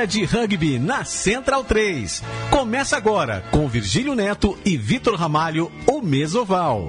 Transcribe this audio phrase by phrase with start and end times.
[0.00, 2.22] hora de rugby na Central 3.
[2.50, 6.88] Começa agora com Virgílio Neto e Vitor Ramalho, o Mesoval.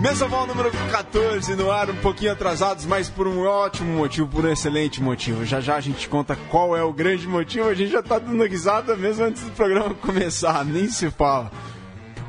[0.00, 4.50] Mesoval número 14 no ar, um pouquinho atrasados, mas por um ótimo motivo, por um
[4.50, 5.44] excelente motivo.
[5.44, 8.42] Já já a gente conta qual é o grande motivo, a gente já tá dando
[8.42, 11.52] risada mesmo antes do programa começar, nem se fala.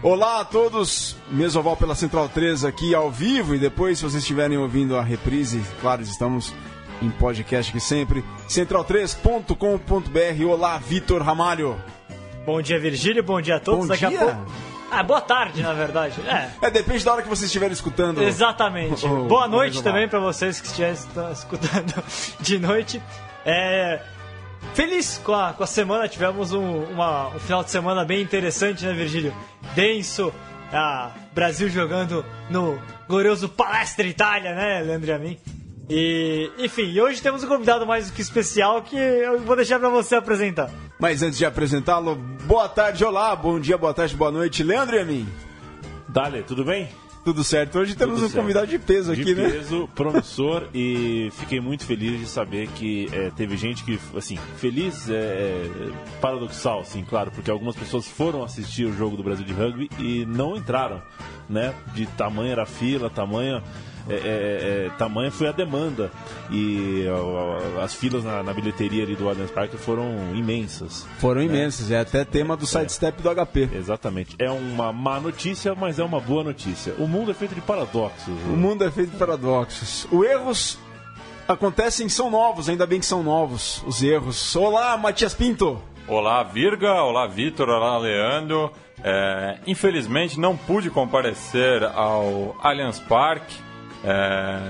[0.04, 4.58] Olá a todos, Mesoval pela Central 3 aqui ao vivo e depois, se vocês estiverem
[4.58, 6.54] ouvindo a reprise, claro, estamos
[7.02, 10.46] em podcast que sempre, central3.com.br.
[10.50, 11.76] Olá, Vitor Ramalho.
[12.46, 13.82] Bom dia, Virgílio, bom dia a todos.
[13.82, 14.18] Bom Daqui dia.
[14.22, 14.52] a pouco.
[14.92, 16.22] Ah, boa tarde, na verdade.
[16.28, 16.52] É.
[16.62, 18.22] É, depende da hora que vocês estiverem escutando.
[18.22, 19.06] Exatamente.
[19.06, 22.04] o- o Boa noite também para vocês que estiverem escu- escutando
[22.40, 23.02] de noite.
[23.46, 24.00] É,
[24.74, 28.84] Feliz com a, com a semana, tivemos um, uma- um final de semana bem interessante,
[28.86, 29.34] né, Virgílio?
[29.76, 30.34] Denso,
[30.74, 35.38] ah, Brasil jogando no glorioso Palestra Itália, né, Leandro e a mim?
[35.90, 39.90] E, enfim, hoje temos um convidado mais do que especial que eu vou deixar para
[39.90, 40.72] você apresentar.
[41.00, 45.00] Mas antes de apresentá-lo, boa tarde, olá, bom dia, boa tarde, boa noite, Leandro e
[45.00, 45.28] a mim.
[46.08, 46.90] Dale, tudo bem?
[47.24, 47.80] Tudo certo?
[47.80, 48.42] Hoje temos Tudo um certo.
[48.42, 49.50] convidado de peso aqui, de né?
[49.50, 55.10] peso, promissor e fiquei muito feliz de saber que é, teve gente que, assim, feliz
[55.10, 59.54] é, é, paradoxal, assim, claro, porque algumas pessoas foram assistir o jogo do Brasil de
[59.54, 61.02] rugby e não entraram,
[61.50, 61.74] né?
[61.96, 63.60] De tamanho era a fila, tamanho
[64.10, 66.12] é, é, é, tamanho foi a demanda
[66.52, 71.08] e ó, as filas na, na bilheteria ali do Allianz Parque foram imensas.
[71.18, 73.70] Foram imensos, é até tema do sidestep do HP.
[73.74, 74.36] Exatamente.
[74.40, 76.94] É uma má notícia, mas é uma boa notícia.
[77.00, 78.28] O mundo é feito de paradoxos.
[78.28, 80.08] O mundo é feito de paradoxos.
[80.12, 80.78] Os erros
[81.48, 84.56] acontecem, são novos, ainda bem que são novos os erros.
[84.56, 85.82] Olá, Matias Pinto.
[86.08, 87.02] Olá, Virga.
[87.02, 87.68] Olá, Vitor.
[87.70, 88.72] Olá, Leandro.
[89.04, 93.56] É, infelizmente não pude comparecer ao Allianz Parque.
[94.04, 94.62] É,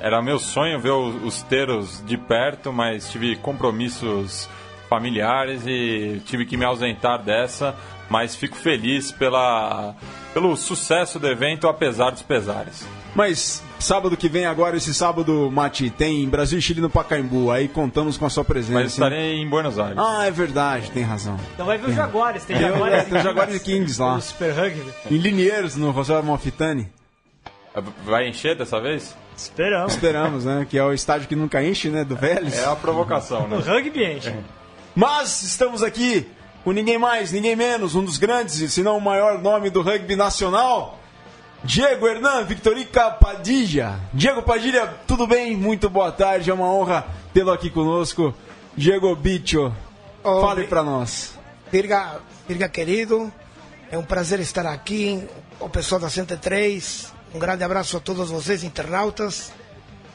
[0.00, 4.48] era meu sonho ver os teros de perto, mas tive compromissos
[4.88, 7.74] familiares e tive que me ausentar dessa.
[8.10, 9.94] Mas fico feliz pela,
[10.34, 12.86] pelo sucesso do evento, apesar dos pesares.
[13.14, 17.50] Mas sábado que vem agora, esse sábado, Mati, tem Brasil e Chile no Pacaembu.
[17.50, 18.74] Aí contamos com a sua presença.
[18.80, 19.96] Mas estarei em Buenos Aires.
[19.98, 21.38] Ah, é verdade, tem razão.
[21.54, 22.98] Então vai ver o Jaguares, tem É, Jaguares.
[22.98, 24.14] é, tem o Jaguares e Kings lá.
[24.16, 24.92] No Super Rugby.
[25.10, 26.90] Em Liniers, no José Malfitani.
[28.04, 29.16] Vai encher dessa vez?
[29.36, 29.94] Esperamos.
[29.94, 30.66] Esperamos, né?
[30.68, 32.04] Que é o estádio que nunca enche, né?
[32.04, 32.58] Do Vélez.
[32.58, 33.56] É a provocação, né?
[33.56, 34.34] rugby enche.
[34.94, 36.28] Mas estamos aqui
[36.64, 40.14] com ninguém mais, ninguém menos, um dos grandes, se não o maior nome do rugby
[40.14, 41.00] nacional,
[41.64, 43.98] Diego Hernan Victorica Padilha.
[44.12, 45.56] Diego Padilha, tudo bem?
[45.56, 48.34] Muito boa tarde, é uma honra tê-lo aqui conosco.
[48.76, 49.72] Diego Bicho,
[50.22, 51.38] Ô, fale pra nós.
[51.70, 53.32] Virga, Virga querido,
[53.90, 55.26] é um prazer estar aqui,
[55.58, 59.52] o pessoal da 103, um grande abraço a todos vocês, internautas.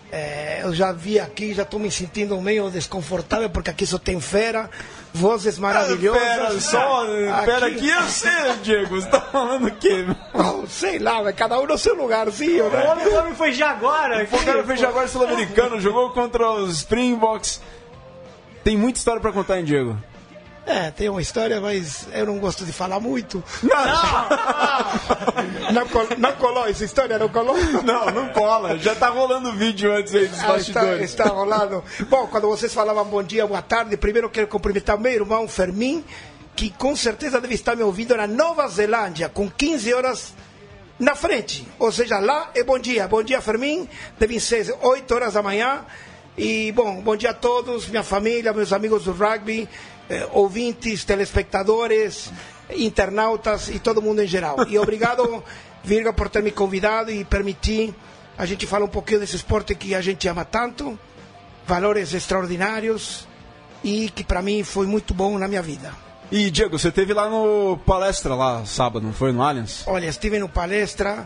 [0.10, 4.22] É, eu já vi aqui, já estou me sentindo meio desconfortável, porque aqui só tem
[4.22, 4.70] fera,
[5.14, 6.22] vozes maravilhosas.
[6.22, 7.06] Pera só,
[7.44, 10.06] pera aqui eu sei, Diego, você tá falando o quê?
[10.34, 12.88] Oh, sei lá, mas cada um no seu lugarzinho, O né?
[12.88, 14.24] homem, o homem foi Jaguara.
[14.32, 17.60] O cara fez agora sul-americano, jogou contra os Springboks.
[18.64, 19.98] Tem muita história pra contar, hein, Diego?
[20.70, 23.42] É, tem uma história, mas eu não gosto de falar muito.
[25.72, 27.56] Não, col- não colou essa história, não colou?
[27.84, 28.78] Não, não cola.
[28.78, 31.10] Já tá rolando o vídeo antes aí dos Ah, está, bastidores.
[31.10, 31.84] está rolando.
[32.10, 36.04] Bom, quando vocês falavam bom dia, boa tarde, primeiro quero cumprimentar meu irmão Fermin,
[36.56, 40.34] que com certeza deve estar me ouvindo na Nova Zelândia, com 15 horas
[41.00, 41.66] na frente.
[41.80, 43.08] Ou seja, lá é bom dia.
[43.08, 43.88] Bom dia, Fermin.
[44.20, 45.86] Devem ser 8 horas da manhã.
[46.38, 49.68] E, bom, bom dia a todos, minha família, meus amigos do rugby,
[50.10, 52.32] eh, ouvintes, telespectadores,
[52.70, 54.58] internautas e todo mundo em geral.
[54.68, 55.44] E obrigado,
[55.84, 57.94] Virga, por ter me convidado e permitir
[58.38, 60.98] a gente falar um pouquinho desse esporte que a gente ama tanto,
[61.66, 63.28] valores extraordinários
[63.84, 65.92] e que para mim foi muito bom na minha vida.
[66.32, 69.32] E, Diego, você teve lá no palestra lá sábado, não foi?
[69.32, 69.84] No Allianz?
[69.88, 71.26] Olha, estive no palestra,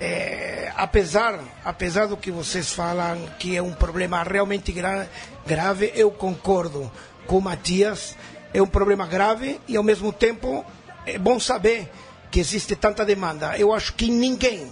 [0.00, 5.06] eh, apesar, apesar do que vocês falam que é um problema realmente gra-
[5.46, 6.90] grave, eu concordo
[7.30, 8.16] com o Matias,
[8.52, 10.64] é um problema grave e ao mesmo tempo
[11.06, 11.88] é bom saber
[12.28, 13.56] que existe tanta demanda.
[13.56, 14.66] Eu acho que ninguém,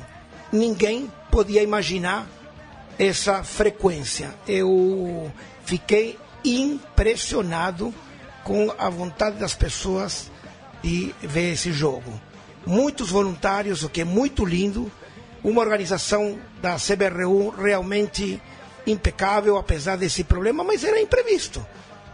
[0.50, 2.26] ninguém podia imaginar
[2.98, 4.34] essa frequência.
[4.44, 5.30] Eu
[5.64, 7.94] fiquei impressionado
[8.42, 10.28] com a vontade das pessoas
[10.82, 12.20] de ver esse jogo.
[12.66, 14.90] Muitos voluntários, o que é muito lindo,
[15.44, 18.42] uma organização da CBRU realmente
[18.84, 21.64] impecável, apesar desse problema, mas era imprevisto.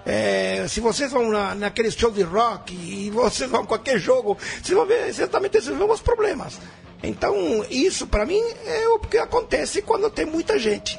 [0.06, 4.36] É, se vocês vão na, naquele show de rock e vocês vão a qualquer jogo,
[4.62, 6.60] vocês vão ver exatamente esses mesmos problemas.
[7.02, 10.98] Então, isso para mim é o que acontece quando tem muita gente.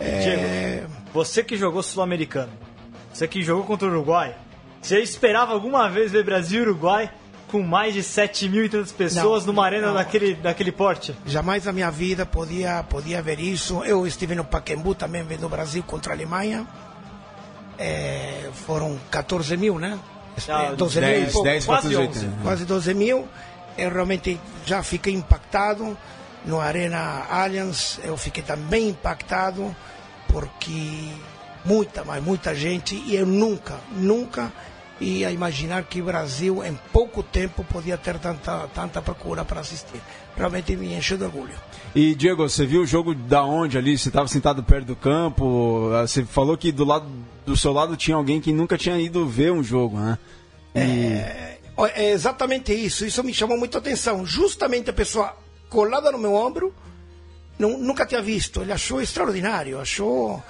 [0.00, 2.52] É, você que jogou Sul-Americano,
[3.12, 4.34] você que jogou contra o Uruguai,
[4.80, 7.10] você esperava alguma vez ver Brasil e Uruguai
[7.48, 9.94] com mais de 7 mil e tantas pessoas Não, numa arena não.
[9.94, 11.14] daquele, daquele porte?
[11.26, 13.84] Jamais na minha vida podia, podia ver isso.
[13.84, 16.66] Eu estive no Pacaembu também vendo o Brasil contra a Alemanha.
[17.84, 19.98] É, foram 14 mil, né?
[20.48, 21.48] É, 12 mil e 10, pouco.
[21.48, 22.28] 10 para quase 11.
[22.42, 23.28] quase 12 mil.
[23.76, 25.98] Eu realmente já fiquei impactado.
[26.44, 29.74] No Arena Allianz eu fiquei também impactado,
[30.28, 31.08] porque
[31.64, 34.52] muita, mas muita gente, e eu nunca, nunca
[35.00, 40.00] ia imaginar que o Brasil em pouco tempo podia ter tanta, tanta procura para assistir.
[40.36, 41.54] Realmente me encheu de orgulho.
[41.94, 43.98] E Diego, você viu o jogo da onde ali?
[43.98, 45.90] Você estava sentado perto do campo.
[45.94, 47.06] ah, Você falou que do lado
[47.44, 50.16] do seu lado tinha alguém que nunca tinha ido ver um jogo, né?
[50.74, 51.58] É,
[51.94, 53.04] é exatamente isso.
[53.04, 54.24] Isso me chamou muita atenção.
[54.24, 55.36] Justamente a pessoa
[55.68, 56.72] colada no meu ombro,
[57.58, 58.62] nu- nunca tinha visto.
[58.62, 60.42] Ele achou extraordinário, achou.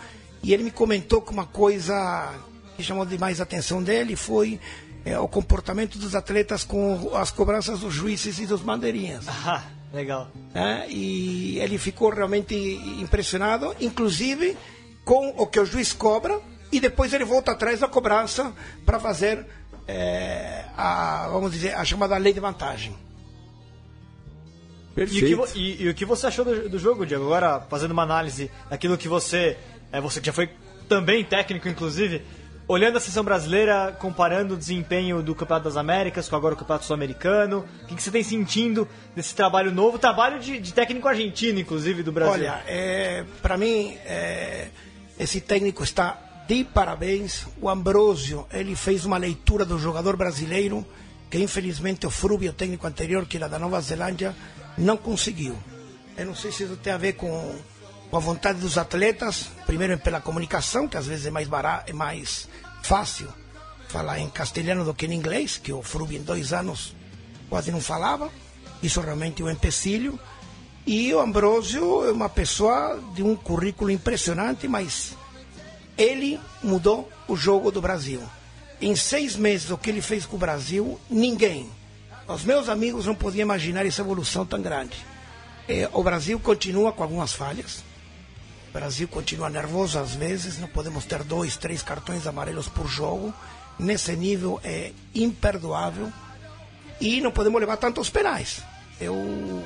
[0.43, 2.35] E ele me comentou que uma coisa
[2.83, 4.61] que chamou demais a atenção dele foi
[5.05, 9.25] é, o comportamento dos atletas com as cobranças dos juízes e dos bandeirinhas.
[9.45, 9.63] Ah,
[9.93, 10.29] legal.
[10.55, 10.87] né?
[10.89, 12.55] E ele ficou realmente
[13.01, 14.57] impressionado, inclusive
[15.05, 16.41] com o que o juiz cobra,
[16.71, 18.53] e depois ele volta atrás da cobrança
[18.87, 19.45] para fazer
[19.87, 22.95] é, a, vamos dizer, a chamada lei de vantagem.
[24.97, 25.59] E o, que, Perfeito.
[25.59, 27.25] e- e o que você achou do, do jogo, Diego?
[27.25, 29.57] Agora, fazendo uma análise daquilo que você.
[29.91, 30.51] É, você que já foi
[30.89, 32.23] também técnico, inclusive,
[32.73, 36.87] olhando a seleção brasileira, comparando o desempenho do Campeonato das Américas com agora o Campeonato
[36.87, 39.99] Sul-Americano, o que, que você tem sentindo desse trabalho novo?
[39.99, 42.33] Trabalho de, de técnico argentino, inclusive, do Brasil.
[42.33, 44.69] Olha, é, para mim, é,
[45.19, 47.47] esse técnico está de parabéns.
[47.61, 50.87] O Ambrosio, ele fez uma leitura do jogador brasileiro
[51.31, 54.35] que, infelizmente, o Frubio, o técnico anterior, que era da Nova Zelândia,
[54.79, 55.59] não conseguiu.
[56.17, 57.55] Eu não sei se isso tem a ver com,
[58.13, 61.95] com a vontade dos atletas, primeiro pela comunicação, que às vezes é mais, barato, é
[61.95, 62.47] mais
[62.83, 63.27] fácil
[63.89, 66.95] falar em castelhano do que em inglês, que o Frubio em dois anos
[67.49, 68.31] quase não falava.
[68.83, 70.21] Isso realmente é um empecilho.
[70.87, 75.17] E o Ambrosio é uma pessoa de um currículo impressionante, mas
[75.97, 78.21] ele mudou o jogo do Brasil.
[78.79, 81.71] Em seis meses, o que ele fez com o Brasil, ninguém,
[82.29, 84.99] os meus amigos não podiam imaginar essa evolução tão grande.
[85.67, 87.91] Eh, o Brasil continua com algumas falhas.
[88.73, 93.33] O Brasil continua nervoso às vezes, não podemos ter dois, três cartões amarelos por jogo.
[93.79, 96.11] Nesse nível é imperdoável.
[96.99, 98.63] E não podemos levar tantos penais.
[98.99, 99.63] Eu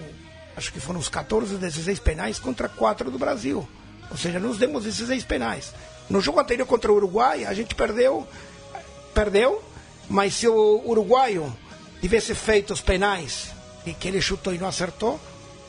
[0.56, 3.68] acho que foram os 14, 16 penais contra 4 do Brasil.
[4.10, 5.72] Ou seja, nos demos 16 penais.
[6.10, 8.26] No jogo anterior contra o Uruguai, a gente perdeu,
[9.14, 9.62] perdeu,
[10.10, 11.56] mas se o uruguaio
[12.00, 13.52] tivesse feito os penais
[13.86, 15.20] e que ele chutou e não acertou,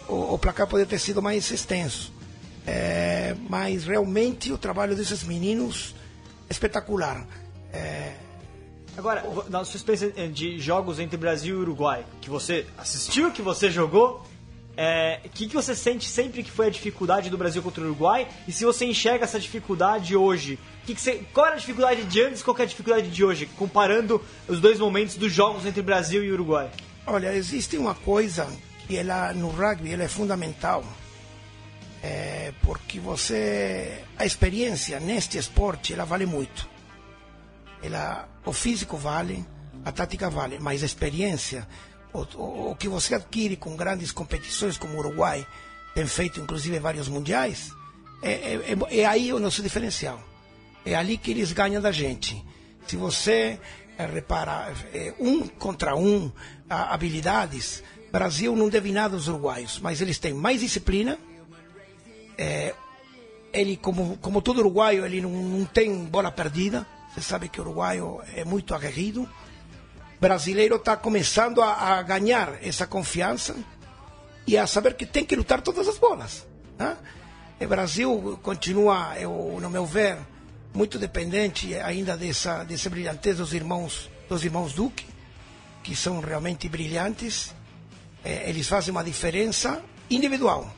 [0.08, 2.17] o, o placar poderia ter sido mais extenso.
[2.68, 5.96] É, mas realmente o trabalho desses meninos
[6.50, 7.26] é espetacular.
[7.72, 8.14] É,
[8.98, 13.44] Agora, na sua experiência eh, de jogos entre Brasil e Uruguai, que você assistiu, que
[13.44, 14.26] você jogou,
[14.76, 17.86] é, o que, que você sente sempre que foi a dificuldade do Brasil contra o
[17.86, 18.28] Uruguai?
[18.48, 22.22] E se você enxerga essa dificuldade hoje, que que você, qual era a dificuldade de
[22.24, 25.84] antes e qual é a dificuldade de hoje, comparando os dois momentos dos jogos entre
[25.84, 26.72] Brasil e Uruguai?
[27.06, 28.48] Olha, existe uma coisa
[28.88, 30.84] que ela no rugby ela é fundamental,
[32.04, 36.68] é, porque você a experiência neste esporte ela vale muito.
[37.82, 39.46] Ela, o físico vale,
[39.86, 41.68] a tática vale, mas a experiência,
[42.14, 45.46] o, o, o que você adquire com grandes competições como o Uruguai
[45.94, 47.72] tem feito inclusive vários mundiais,
[48.22, 50.22] é, é, é, é aí o nosso diferencial.
[50.86, 52.44] É ali que eles ganham da gente.
[52.88, 53.60] Se você
[53.98, 56.32] é, repara, é, um contra um,
[56.70, 61.18] habilidades, Brasil não deve nada aos uruguaios, mas eles têm mais disciplina.
[62.38, 62.74] É,
[63.54, 66.86] ele, como, como todo uruguaio, ele não, não tem bola perdida.
[67.14, 69.28] Você sabe que o uruguaio é muito aguerrido.
[70.20, 73.56] Brasileiro está começando a, a ganhar essa confiança
[74.46, 76.48] e a saber que tem que lutar todas as bolas.
[76.78, 76.98] Né?
[77.60, 80.18] O Brasil continua, eu, no meu ver,
[80.74, 85.06] muito dependente ainda dessa, desse brilhantez dos irmãos, dos irmãos Duque,
[85.84, 87.54] que são realmente brilhantes.
[88.24, 90.72] É, eles fazem uma diferença individual,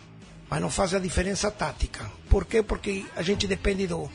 [0.50, 2.10] mas não fazem a diferença tática.
[2.30, 2.64] Por quê?
[2.64, 4.10] Porque a gente depende do,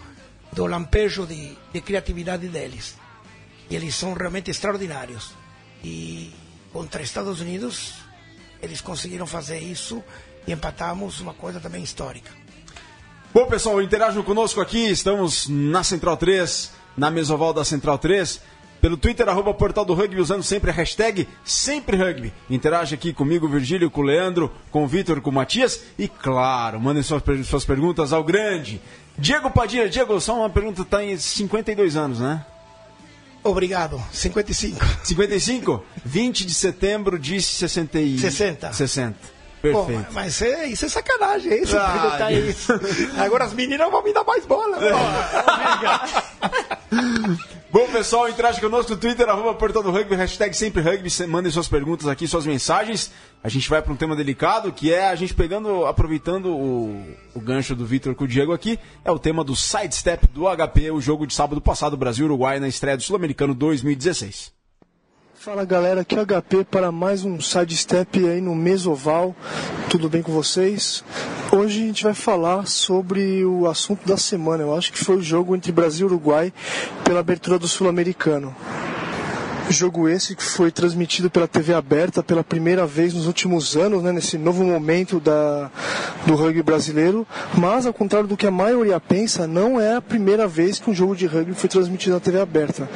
[0.52, 2.96] do lampejo de, de criatividade deles.
[3.70, 5.32] E eles são realmente extraordinários.
[5.82, 6.32] E
[6.72, 7.94] contra Estados Unidos,
[8.60, 10.02] eles conseguiram fazer isso
[10.46, 12.30] e empatamos uma coisa também histórica.
[13.32, 14.90] Bom, pessoal, interajam conosco aqui.
[14.90, 18.40] Estamos na Central 3, na Mesoval da Central 3.
[18.84, 22.34] Pelo Twitter, arroba Portal do Rugby, usando sempre a hashtag Sempre Rugby.
[22.50, 26.78] Interage aqui comigo, Virgílio, com o Leandro, com o Vitor, com o Matias e, claro,
[26.78, 28.82] mandem suas, suas perguntas ao grande
[29.16, 29.88] Diego Padilha.
[29.88, 32.44] Diego, só uma pergunta, tá em 52 anos, né?
[33.42, 33.98] Obrigado.
[34.12, 34.84] 55.
[35.02, 35.82] 55?
[36.04, 37.98] 20 de setembro de 60.
[38.18, 38.70] 60.
[38.70, 39.16] 60.
[39.62, 40.04] Perfeito.
[40.04, 41.78] Pô, mas é, isso é sacanagem, é isso?
[41.78, 42.70] Ah, isso.
[43.16, 44.76] Agora as meninas vão me dar mais bola.
[47.74, 51.66] Bom, pessoal, interage conosco no Twitter, arroba Portal do Rugby, hashtag sempre rugby, mandem suas
[51.66, 53.10] perguntas aqui, suas mensagens.
[53.42, 57.04] A gente vai para um tema delicado, que é a gente pegando, aproveitando o,
[57.34, 60.92] o gancho do Vitor com o Diego aqui, é o tema do sidestep do HP,
[60.92, 64.52] o jogo de sábado passado, Brasil-Uruguai, na estreia do Sul-Americano 2016.
[65.44, 69.36] Fala galera, aqui é HP para mais um sidestep aí no Mesoval.
[69.90, 71.04] Tudo bem com vocês?
[71.52, 74.62] Hoje a gente vai falar sobre o assunto da semana.
[74.62, 76.50] Eu acho que foi o jogo entre Brasil e Uruguai
[77.04, 78.56] pela abertura do Sul-Americano.
[79.70, 84.12] Jogo esse que foi transmitido pela TV aberta pela primeira vez nos últimos anos, né,
[84.12, 85.70] nesse novo momento da,
[86.26, 87.26] do rugby brasileiro.
[87.56, 90.94] Mas, ao contrário do que a maioria pensa, não é a primeira vez que um
[90.94, 92.88] jogo de rugby foi transmitido na TV aberta.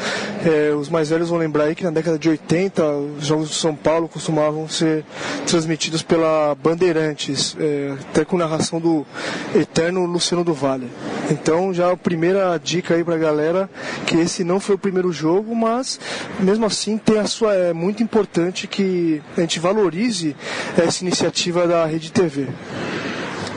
[0.45, 2.85] É, os mais velhos vão lembrar aí que na década de 80,
[3.19, 5.05] os jogos de São Paulo costumavam ser
[5.47, 9.07] transmitidos pela Bandeirantes, é, até com narração do
[9.55, 10.89] eterno Luciano do Vale.
[11.31, 13.69] Então, já a primeira dica aí pra galera
[14.07, 15.99] que esse não foi o primeiro jogo, mas
[16.41, 20.35] mesmo mesmo assim tem a sua é muito importante que a gente valorize
[20.77, 22.49] essa iniciativa da Rede TV,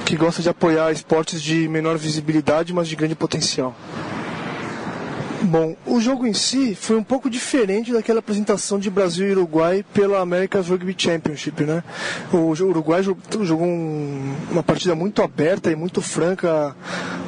[0.05, 3.75] que gosta de apoiar esportes de menor visibilidade, mas de grande potencial.
[5.43, 9.83] Bom, o jogo em si foi um pouco diferente daquela apresentação de Brasil e Uruguai
[9.91, 11.83] pela America's Rugby Championship, né?
[12.31, 16.75] O Uruguai jogou um, uma partida muito aberta e muito franca,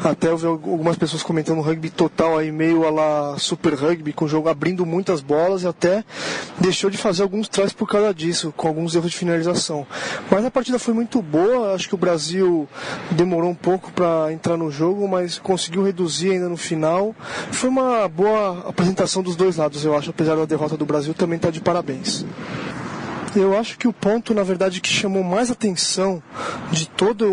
[0.03, 4.25] até eu vi algumas pessoas comentando rugby total aí meio a la Super Rugby, com
[4.25, 6.03] o jogo abrindo muitas bolas e até
[6.59, 9.87] deixou de fazer alguns trás por causa disso, com alguns erros de finalização.
[10.29, 12.69] Mas a partida foi muito boa, acho que o Brasil
[13.11, 17.15] demorou um pouco para entrar no jogo, mas conseguiu reduzir ainda no final.
[17.51, 21.37] Foi uma boa apresentação dos dois lados, eu acho, apesar da derrota do Brasil, também
[21.37, 22.25] está de parabéns.
[23.35, 26.21] Eu acho que o ponto, na verdade, que chamou mais atenção
[26.71, 27.25] de toda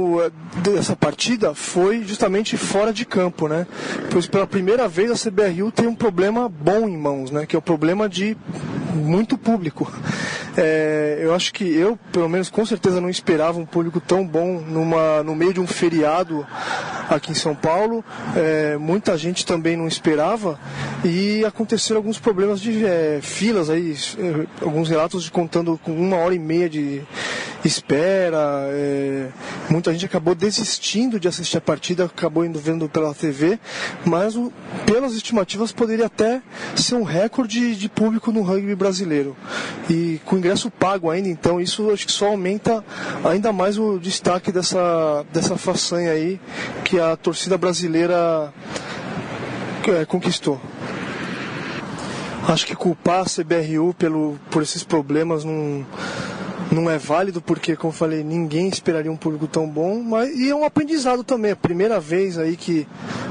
[0.79, 3.67] essa partida foi justamente fora de campo, né?
[4.11, 7.45] Pois pela primeira vez a CBRU tem um problema bom em mãos, né?
[7.45, 8.35] Que é o problema de
[8.95, 9.93] muito público.
[10.57, 14.59] É, eu acho que eu, pelo menos com certeza, não esperava um público tão bom
[14.59, 16.47] numa, no meio de um feriado
[17.11, 18.05] aqui em São Paulo.
[18.37, 20.59] É, muita gente também não esperava
[21.05, 26.17] e aconteceram alguns problemas de é, filas aí, é, alguns relatos de contando com uma
[26.17, 27.03] hora e meia de
[27.69, 28.39] espera.
[28.71, 29.29] É,
[29.69, 33.59] muita gente acabou desistindo de assistir a partida, acabou indo vendo pela TV,
[34.05, 34.53] mas o,
[34.87, 36.43] pelas estimativas poderia até
[36.77, 39.37] ser um recorde de público no rugby brasileiro.
[39.89, 42.85] E com ingresso pago ainda, então isso acho que só aumenta
[43.25, 46.41] ainda mais o destaque dessa, dessa façanha aí
[46.85, 48.53] que a torcida brasileira
[49.89, 50.61] é, conquistou.
[52.49, 55.87] Acho que culpar a CBRU pelo, por esses problemas não
[56.71, 60.51] não é válido porque, como eu falei, ninguém esperaria um público tão bom, mas e
[60.51, 61.53] é um aprendizado também.
[61.53, 62.87] A primeira vez aí que,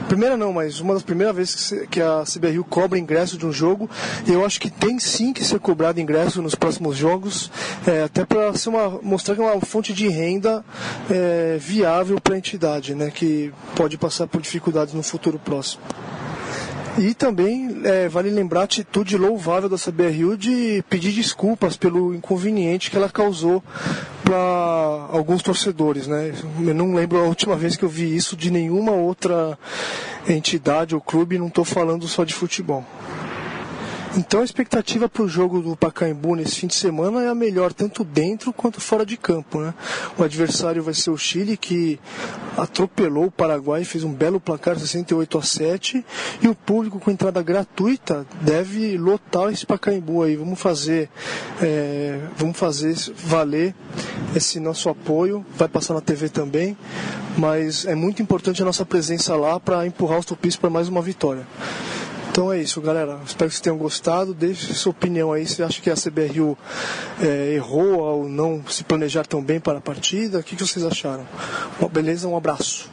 [0.07, 3.89] primeira não, mas uma das primeiras vezes que a CBRU cobra ingresso de um jogo,
[4.27, 7.51] e eu acho que tem sim que ser cobrado ingresso nos próximos jogos,
[7.87, 8.51] é, até para
[9.01, 10.63] mostrar que é uma fonte de renda
[11.09, 15.81] é, viável para a entidade, né, que pode passar por dificuldades no futuro próximo.
[16.99, 22.91] E também é, vale lembrar a atitude louvável da CBRU de pedir desculpas pelo inconveniente
[22.91, 23.63] que ela causou
[24.21, 26.07] para alguns torcedores.
[26.07, 26.33] Né?
[26.59, 29.57] Eu não lembro a última vez que eu vi isso de nenhuma outra
[30.27, 32.85] entidade ou clube, não estou falando só de futebol.
[34.17, 37.71] Então a expectativa para o jogo do Pacaembu nesse fim de semana é a melhor,
[37.71, 39.59] tanto dentro quanto fora de campo.
[39.59, 39.73] Né?
[40.17, 41.99] O adversário vai ser o Chile, que
[42.57, 46.05] atropelou o Paraguai, fez um belo placar 68 a 7,
[46.41, 50.35] e o público com entrada gratuita deve lotar esse Pacaembu aí.
[50.35, 51.09] Vamos fazer,
[51.61, 53.75] é, vamos fazer valer
[54.35, 56.75] esse nosso apoio, vai passar na TV também,
[57.37, 61.01] mas é muito importante a nossa presença lá para empurrar os tupis para mais uma
[61.01, 61.45] vitória.
[62.39, 63.19] Então é isso, galera.
[63.25, 64.33] Espero que vocês tenham gostado.
[64.33, 65.45] Deixe sua opinião aí.
[65.45, 66.57] Você acha que a CBRU
[67.21, 70.39] é, errou ao não se planejar tão bem para a partida?
[70.39, 71.27] O que, que vocês acharam?
[71.81, 72.29] Bom, beleza?
[72.29, 72.89] Um abraço.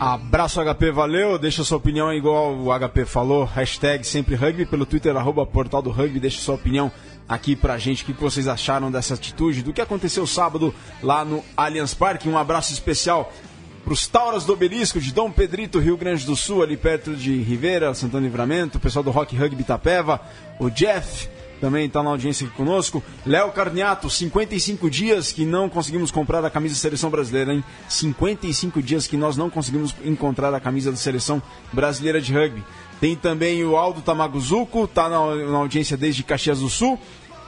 [0.00, 1.38] Abraço HP, valeu.
[1.38, 3.44] Deixa sua opinião igual o HP falou.
[3.44, 6.18] Hashtag sempre rugby pelo Twitter, arroba portal do rugby.
[6.18, 6.90] Deixa sua opinião
[7.28, 8.04] aqui pra gente.
[8.04, 12.26] O que vocês acharam dessa atitude, do que aconteceu sábado lá no Allianz Parque.
[12.26, 13.30] Um abraço especial
[13.84, 17.42] para os Tauras do Obelisco de Dom Pedrito, Rio Grande do Sul, ali perto de
[17.42, 20.20] Ribeira, Santana Livramento, o pessoal do Rock Rugby Itapeva,
[20.58, 21.28] o Jeff
[21.60, 23.00] também está na audiência aqui conosco.
[23.24, 27.62] Léo Carniato, 55 dias que não conseguimos comprar a camisa da seleção brasileira, hein?
[27.88, 31.40] 55 dias que nós não conseguimos encontrar a camisa da seleção
[31.72, 32.64] brasileira de rugby.
[33.00, 36.98] Tem também o Aldo Tamaguzuco, está na, na audiência desde Caxias do Sul.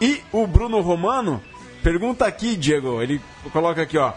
[0.00, 1.42] E o Bruno Romano
[1.82, 3.20] pergunta aqui, Diego, ele
[3.52, 4.12] coloca aqui, ó.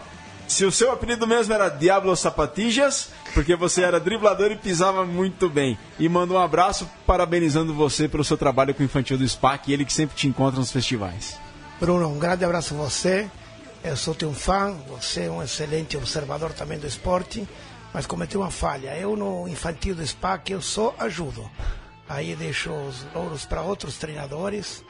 [0.48, 5.48] Se o seu apelido mesmo era Diablo Sapatijas, porque você era driblador e pisava muito
[5.48, 5.78] bem.
[5.98, 9.84] E manda um abraço parabenizando você pelo seu trabalho com o Infantil do SPAC, ele
[9.84, 11.38] que sempre te encontra nos festivais.
[11.78, 13.30] Bruno, um grande abraço a você.
[13.84, 17.46] Eu sou teu fã, você é um excelente observador também do esporte,
[17.92, 18.96] mas cometeu uma falha.
[18.96, 21.48] Eu no Infantil do SPAC eu só ajudo.
[22.08, 24.82] Aí deixo os louros para outros treinadores.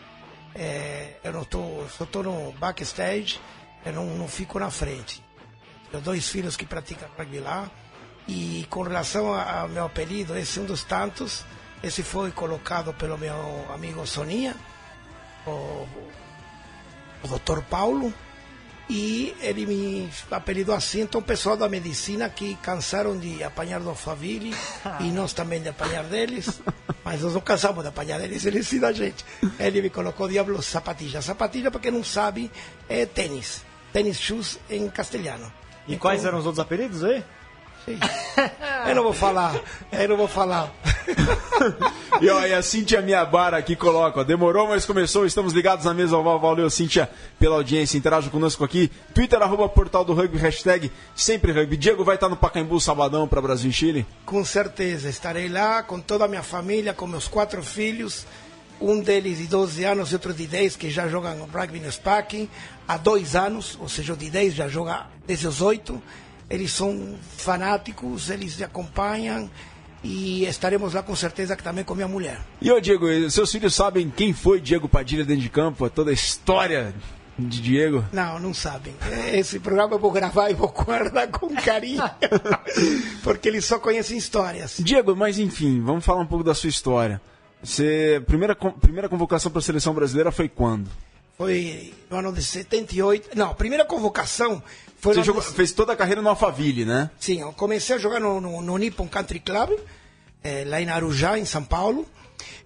[0.54, 3.40] É, eu não tô, só estou no backstage,
[3.84, 5.26] eu não, não fico na frente.
[5.90, 7.71] Tenho dois filhos que praticam rugby lá.
[8.26, 11.45] E com relação ao meu apelido, esse é um dos tantos.
[11.83, 14.54] Esse foi colocado pelo meu amigo Soninha,
[15.47, 15.87] o,
[17.23, 17.62] o Dr.
[17.62, 18.12] Paulo.
[18.90, 21.02] E ele me apelidou assim.
[21.02, 24.54] Então, o pessoal da medicina que cansaram de apanhar do Faville
[25.00, 26.61] e nós também de apanhar deles.
[27.04, 29.25] Mas nós não cansamos de apanhar deles, eles sim da gente.
[29.59, 31.23] Ele me colocou Diablo Sapatilha.
[31.23, 32.50] Sapatilha, para quem não sabe,
[32.88, 33.62] é tênis.
[33.92, 35.52] Tênis shoes em castelhano.
[35.88, 37.25] E quais eram os outros apelidos aí?
[38.87, 39.59] Eu não vou falar,
[39.92, 40.71] eu não vou falar.
[42.21, 45.95] E, ó, e a Cíntia Miabara aqui coloca, ó, demorou, mas começou, estamos ligados na
[45.95, 46.40] mesa oval.
[46.40, 47.97] Valeu, Cíntia, pela audiência.
[47.97, 48.90] Interaja conosco aqui.
[49.14, 51.76] Twitter, arroba portal do rugby, hashtag sempre rugby.
[51.76, 54.07] Diego vai estar no Pacaembu sabadão para Brasil e Chile?
[54.26, 58.26] Com certeza, estarei lá com toda a minha família, com meus quatro filhos.
[58.80, 62.49] Um deles de 12 anos e outro de 10, que já jogam rugby no SPAC
[62.87, 66.00] há dois anos, ou seja, o de 10 já joga desde os 8.
[66.49, 69.50] Eles são fanáticos, eles acompanham
[70.02, 72.40] e estaremos lá com certeza que também com minha mulher.
[72.61, 75.88] E ô Diego, seus filhos sabem quem foi Diego Padilha dentro de campo?
[75.90, 76.94] Toda a história
[77.38, 78.04] de Diego?
[78.12, 78.94] Não, não sabem.
[79.32, 82.02] Esse programa eu vou gravar e vou guardar com carinho,
[83.23, 84.76] porque eles só conhecem histórias.
[84.79, 87.20] Diego, mas enfim, vamos falar um pouco da sua história.
[87.62, 90.88] Você, primeira, primeira convocação para a seleção brasileira foi quando?
[91.37, 93.31] Foi no ano de 78.
[93.37, 94.62] Não, a primeira convocação
[94.99, 97.11] foi Você jogou- de- fez toda a carreira no Alphaville, né?
[97.18, 99.79] Sim, eu comecei a jogar no, no, no Nippon Country Club,
[100.42, 102.07] eh, lá em Arujá, em São Paulo.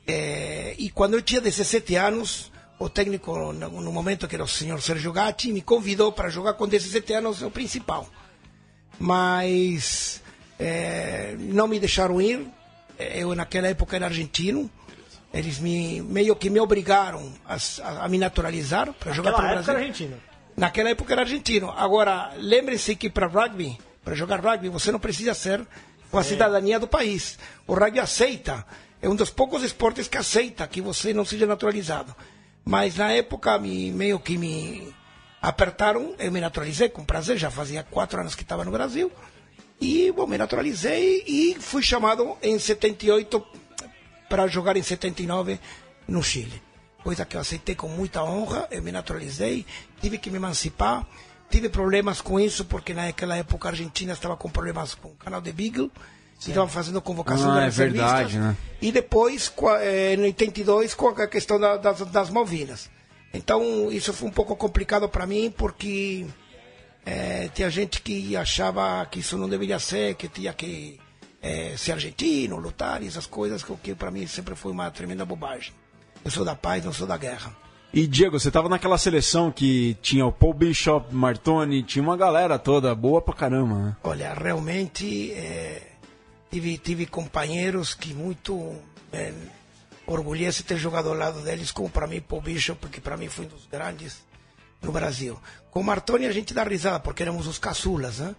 [0.06, 4.48] Eh, e quando eu tinha 17 anos, o técnico, no, no momento que era o
[4.48, 8.08] senhor Sérgio Gatti, me convidou para jogar com 17 anos o principal.
[8.98, 10.22] Mas
[10.58, 12.46] eh, não me deixaram ir.
[12.98, 14.70] Eu, naquela época, era argentino.
[15.32, 19.46] Eles me, meio que me obrigaram a, a- a me naturalizar para jogar para o
[19.46, 19.72] época Brasil.
[19.72, 20.16] era argentino.
[20.56, 21.70] Naquela época era argentino.
[21.70, 25.66] Agora, lembre-se que para rugby, para jogar rugby, você não precisa ser
[26.10, 27.38] com a cidadania do país.
[27.66, 28.66] O rugby aceita.
[29.00, 32.14] É um dos poucos esportes que aceita que você não seja naturalizado.
[32.64, 34.94] Mas na época, me, meio que me
[35.40, 37.38] apertaram, eu me naturalizei com prazer.
[37.38, 39.10] Já fazia quatro anos que estava no Brasil.
[39.80, 43.44] E, bom, me naturalizei e fui chamado em 78
[44.32, 45.60] para jogar em 79
[46.08, 46.62] no Chile.
[47.04, 49.66] Coisa que eu aceitei com muita honra, eu me naturalizei,
[50.00, 51.06] tive que me emancipar,
[51.50, 55.42] tive problemas com isso, porque naquela época a Argentina estava com problemas com o canal
[55.42, 55.90] de Beagle,
[56.46, 58.56] e estavam fazendo convocação Ah, de é verdade, né?
[58.80, 62.88] E depois, a- eh, em 82, com a questão da- das, das Malvinas.
[63.34, 66.26] Então, isso foi um pouco complicado para mim, porque
[67.04, 70.98] eh, tinha gente que achava que isso não deveria ser, que tinha que
[71.42, 75.24] eh, ser argentino, lutar, e essas coisas, que, que para mim sempre foi uma tremenda
[75.24, 75.72] bobagem.
[76.24, 77.54] Eu sou da paz, não sou da guerra.
[77.92, 82.58] E Diego, você tava naquela seleção que tinha o Paul Bishop, Martoni, tinha uma galera
[82.58, 83.96] toda boa pra caramba, né?
[84.02, 85.82] Olha, realmente eh,
[86.50, 88.74] tive, tive companheiros que muito
[89.12, 89.34] eh,
[90.06, 93.28] orgulhei de ter jogado ao lado deles, como para mim Paul Bishop, porque para mim
[93.28, 94.22] foi um dos grandes
[94.80, 95.38] no Brasil.
[95.70, 98.34] Com o Martoni a gente dá risada, porque éramos os caçulas, né?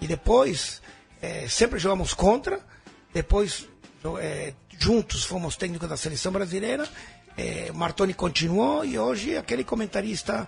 [0.00, 0.80] E depois,
[1.24, 2.60] eh, sempre jogamos contra,
[3.12, 3.66] depois
[4.20, 6.86] eh, juntos fomos técnicos da seleção brasileira,
[7.36, 10.46] eh, Martoni continuou e hoje aquele comentarista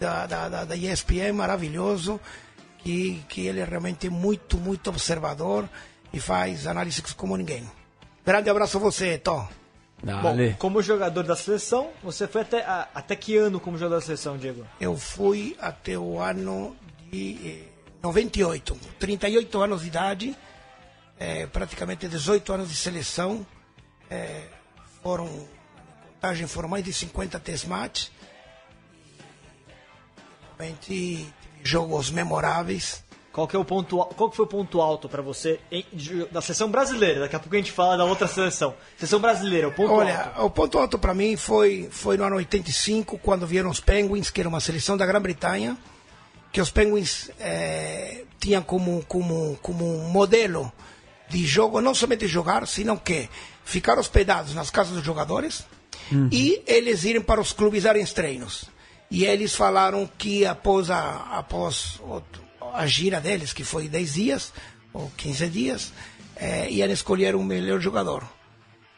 [0.00, 2.20] da, da, da, da ESPN maravilhoso,
[2.78, 5.68] que, que ele é realmente muito, muito observador
[6.12, 7.68] e faz análises como ninguém.
[8.24, 9.46] Grande abraço a você, Tom.
[10.22, 14.06] Bom, como jogador da seleção, você foi até, a- até que ano como jogador da
[14.06, 14.64] seleção, Diego?
[14.80, 16.76] Eu fui até o ano
[17.10, 17.62] de eh,
[18.02, 20.36] 98, 38 anos de idade,
[21.18, 23.46] eh, praticamente 18 anos de seleção.
[24.10, 24.42] eh,
[25.02, 25.28] foram,
[26.14, 28.08] contagem, foram mais de 50 test match.
[30.58, 31.26] Realmente
[31.62, 33.04] jogos memoráveis.
[33.32, 35.84] qual que é o ponto, al- qual que foi o ponto alto para você em-
[36.32, 37.20] da seleção brasileira?
[37.20, 38.74] Daqui a pouco a gente fala da outra seleção.
[38.96, 40.42] Seleção brasileira, o ponto Olha, alto.
[40.46, 44.40] o ponto alto para mim foi, foi no ano 85, quando vieram os Penguins, que
[44.40, 45.78] era uma seleção da Grã-Bretanha,
[46.52, 50.72] que os Penguins eh, tinham como, como, como um modelo
[51.28, 53.28] de jogo, não somente jogar, senão que
[53.64, 55.64] ficar hospedados nas casas dos jogadores
[56.32, 58.64] e eles irem para os clubes darem treinos.
[59.10, 62.00] E eles falaram que após a, após
[62.74, 64.52] a gira deles, que foi 10 dias
[64.92, 65.92] ou 15 dias,
[66.36, 68.26] eh, iam escolher o melhor jogador.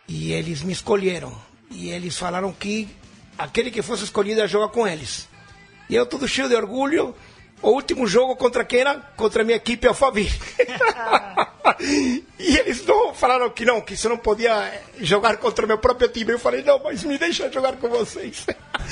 [0.09, 1.37] E eles me escolheram.
[1.71, 2.89] E eles falaram que
[3.39, 5.29] aquele que fosse escolhido ia jogar com eles.
[5.89, 7.15] E eu, todo cheio de orgulho,
[7.63, 8.97] o último jogo contra quem era?
[9.17, 10.31] Contra a minha equipe Alphaville.
[12.39, 16.09] e eles não falaram que não, que isso não podia jogar contra o meu próprio
[16.09, 16.33] time.
[16.33, 18.47] Eu falei, não, mas me deixa jogar com vocês.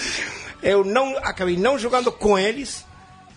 [0.63, 2.85] eu não acabei não jogando com eles,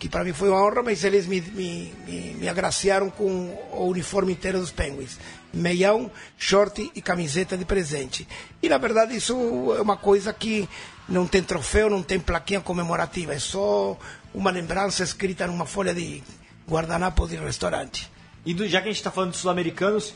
[0.01, 3.85] que para mim foi uma honra, mas eles me, me, me, me agraciaram com o
[3.85, 5.19] uniforme inteiro dos Penguins.
[5.53, 6.09] Meião,
[6.39, 8.27] short e camiseta de presente.
[8.63, 9.35] E na verdade isso
[9.77, 10.67] é uma coisa que
[11.07, 13.95] não tem troféu, não tem plaquinha comemorativa, é só
[14.33, 16.23] uma lembrança escrita numa folha de
[16.67, 18.09] guardanapo de restaurante.
[18.43, 20.15] E do- já que a gente está falando de sul-americanos,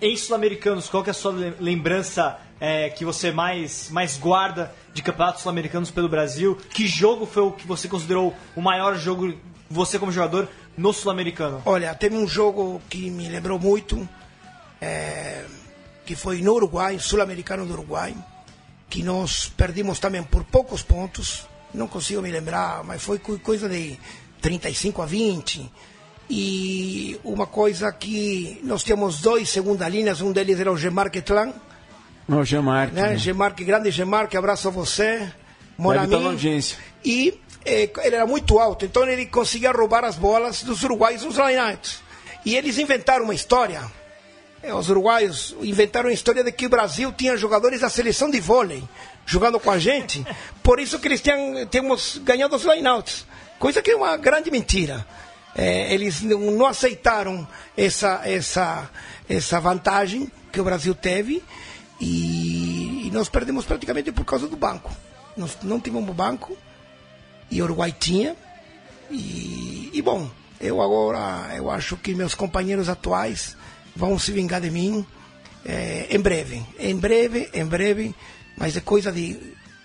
[0.00, 4.72] em sul-americanos, qual que é a sua le- lembrança é, que você mais, mais guarda
[4.94, 6.56] de campeonatos sul-americanos pelo Brasil?
[6.70, 9.34] Que jogo foi o que você considerou o maior jogo,
[9.68, 11.60] você como jogador, no sul-americano?
[11.66, 14.08] Olha, teve um jogo que me lembrou muito,
[14.80, 15.44] é,
[16.06, 18.14] que foi no Uruguai, sul-americano do Uruguai,
[18.88, 23.68] que nós perdimos também por poucos pontos, não consigo me lembrar, mas foi co- coisa
[23.68, 23.98] de
[24.40, 25.70] 35 a 20.
[26.34, 31.52] E uma coisa que nós tínhamos dois segunda linhas, um deles era o Gemar Ketlan,
[32.26, 32.90] Não, Jean-Marc.
[32.94, 33.18] né?
[33.18, 35.30] Gemar, grande Gemar, que abraço a você,
[35.76, 36.24] mon Deve estar ami.
[36.24, 36.78] na audiência.
[37.04, 41.36] E eh, ele era muito alto, então ele conseguia roubar as bolas dos uruguaios nos
[41.36, 42.00] line-outs.
[42.46, 43.82] E eles inventaram uma história.
[44.62, 48.40] Eh, Os uruguaios inventaram a história de que o Brasil tinha jogadores da seleção de
[48.40, 48.82] vôlei
[49.26, 50.24] jogando com a gente,
[50.64, 53.26] por isso que eles tinham, tínhamos ganhado os line-outs.
[53.58, 55.06] Coisa que é uma grande mentira.
[55.54, 58.90] Eh, eles não, não aceitaram essa, essa,
[59.28, 61.42] essa vantagem que o Brasil teve
[62.00, 64.90] e, e nós perdemos praticamente por causa do banco.
[65.36, 66.56] Nós não tivemos banco
[67.50, 68.36] e o Uruguai tinha.
[69.10, 73.56] E, e bom, eu agora eu acho que meus companheiros atuais
[73.94, 75.06] vão se vingar de mim
[75.64, 78.14] eh, em breve, em breve, em breve,
[78.56, 79.38] mas é coisa de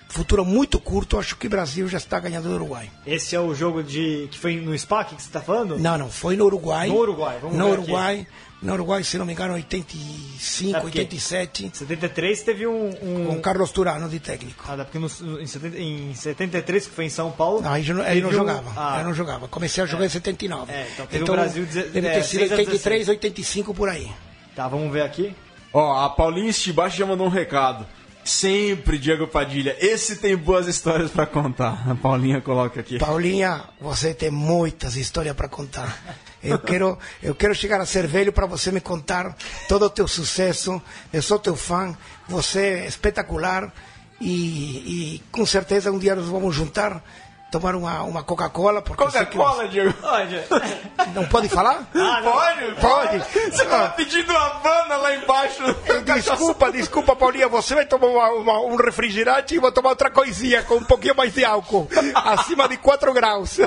[0.09, 1.17] futuro muito curto.
[1.19, 2.89] Acho que o Brasil já está ganhando do Uruguai.
[3.05, 5.77] Esse é o jogo de que foi no SPAC que você está falando?
[5.79, 6.87] Não, não, foi no Uruguai.
[6.89, 8.27] No Uruguai, vamos no ver Uruguai,
[8.61, 12.89] no Uruguai, se não me engano, 85, É porque- 87, Em 73 teve um.
[13.01, 13.25] um...
[13.27, 14.63] com Carlos Turano de técnico.
[14.67, 15.07] Ah, dá, porque no,
[15.39, 17.61] em, 70, em 73, que foi em São Paulo.
[17.61, 18.71] Não, aí eu não, aí eu não um- jogava.
[18.75, 19.47] Ah, eu não jogava.
[19.47, 20.71] Comecei a jogar em 79.
[20.71, 24.09] É, então teve o Brasil deve é, ter sido 6 a 83, 85 por aí.
[24.55, 25.35] Tá, vamos ver aqui.
[25.71, 27.85] Ó, a Paulinha Estibaixo já mandou um recado.
[28.27, 29.77] Sempre, Diego Padilha.
[29.79, 31.89] Esse tem boas histórias pra contar.
[31.89, 32.99] A Paulinha coloca aqui.
[32.99, 35.97] Paulinha, você tem muitas histórias para contar.
[36.43, 39.35] Eu quero, eu quero chegar a ser velho para você me contar
[39.69, 40.81] todo o teu sucesso.
[41.11, 41.97] Eu sou teu fã.
[42.27, 43.73] Você é espetacular.
[44.19, 47.03] E, e com certeza um dia nós vamos juntar,
[47.51, 48.81] tomar uma, uma Coca-Cola.
[48.81, 49.93] Coca-Cola, Diego.
[50.03, 50.81] Olha, você-
[51.13, 51.85] Não pode falar?
[52.23, 52.75] Pode?
[52.81, 53.19] Pode.
[53.51, 55.63] Você tava pedindo uma banda lá embaixo.
[56.05, 57.47] Desculpa, desculpa, Paulinha.
[57.47, 60.83] Você vai tomar uma- uma- um refrigerante e eu vou tomar outra coisinha com um
[60.83, 61.87] pouquinho mais de álcool.
[62.13, 63.57] Acima de 4 graus.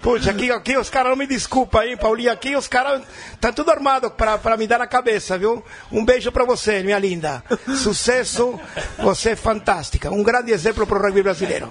[0.00, 2.32] Puxa, aqui, aqui os caras não me desculpam, hein, Paulinha?
[2.32, 3.02] Aqui os caras
[3.40, 5.62] tá tudo armado pra, pra me dar na cabeça, viu?
[5.92, 7.42] Um beijo pra você, minha linda.
[7.82, 8.58] Sucesso,
[8.98, 10.10] você é fantástica.
[10.10, 11.70] Um grande exemplo pro rugby brasileiro.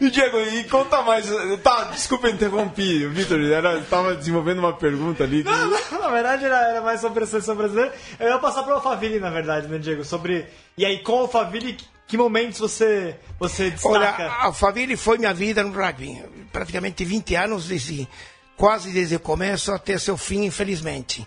[0.00, 1.26] E Diego, e conta mais.
[1.62, 3.40] Tá, desculpa interrompi, Vitor.
[3.40, 5.42] Era, tava desenvolvendo uma pergunta ali.
[5.44, 7.92] na verdade era, era mais sobre a seleção brasileira.
[8.18, 10.04] Eu ia passar para o Alphaville, na verdade, né, Diego?
[10.04, 10.46] Sobre.
[10.76, 11.76] E aí, com o Alphaville,
[12.06, 14.26] que, momentos você, você Olha, destaca?
[14.26, 16.22] a Alphaville foi minha vida no rugby.
[16.52, 18.08] Praticamente 20 anos, desde,
[18.56, 21.26] quase desde o começo até seu fim, infelizmente.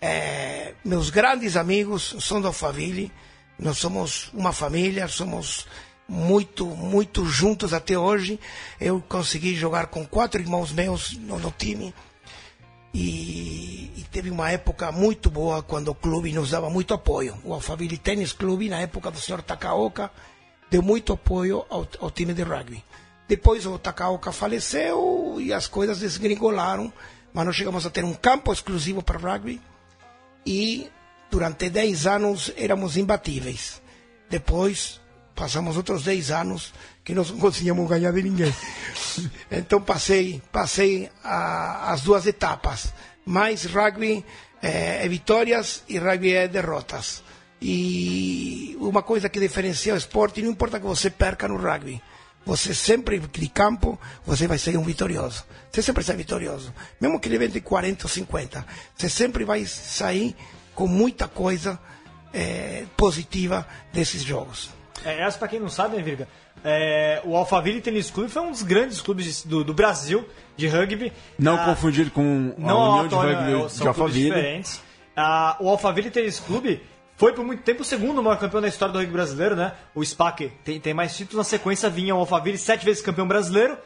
[0.00, 3.12] É, meus grandes amigos são do Alphaville.
[3.58, 5.66] Nós somos uma família, somos
[6.08, 8.40] muito, muito juntos até hoje.
[8.80, 11.94] Eu consegui jogar com quatro irmãos meus no, no time.
[12.98, 17.38] E, e teve uma época muito boa quando o clube nos dava muito apoio.
[17.44, 20.10] O Alphaville Tennis Clube, na época do senhor Takaoka,
[20.68, 22.82] deu muito apoio ao, ao time de rugby.
[23.28, 26.92] Depois o Takaoka faleceu e as coisas desgringolaram,
[27.32, 29.60] mas nós chegamos a ter um campo exclusivo para rugby
[30.44, 30.90] e
[31.30, 33.80] durante 10 anos éramos imbatíveis.
[34.28, 35.00] Depois
[35.38, 36.74] passamos outros 10 anos
[37.04, 38.54] que nós não conseguíamos ganhar de ninguém.
[39.50, 42.92] Então passei, passei a, as duas etapas.
[43.24, 44.24] Mas rugby
[44.60, 47.22] é, é vitórias e rugby é derrotas.
[47.60, 52.00] E uma coisa que diferencia o esporte, não importa que você perca no rugby,
[52.44, 55.44] você sempre de campo, você vai ser um vitorioso.
[55.70, 56.72] Você sempre sai vitorioso.
[57.00, 60.36] Mesmo que ele vende 40 ou 50, você sempre vai sair
[60.74, 61.78] com muita coisa
[62.32, 64.77] é, positiva desses jogos.
[65.04, 66.28] É, essa, para quem não sabe, né, Virga?
[66.64, 71.12] É, o Alphaville Tennis Clube foi um dos grandes clubes do, do Brasil de rugby.
[71.38, 74.30] Não ah, confundir com a não União de Rugby são de Alphaville.
[74.30, 74.82] diferentes.
[75.16, 76.82] Ah, o Alphaville Tennis Clube
[77.16, 79.72] foi por muito tempo o segundo maior campeão da história do rugby brasileiro, né?
[79.94, 83.76] O SPAC tem, tem mais títulos, na sequência vinha o Alphaville, sete vezes campeão brasileiro.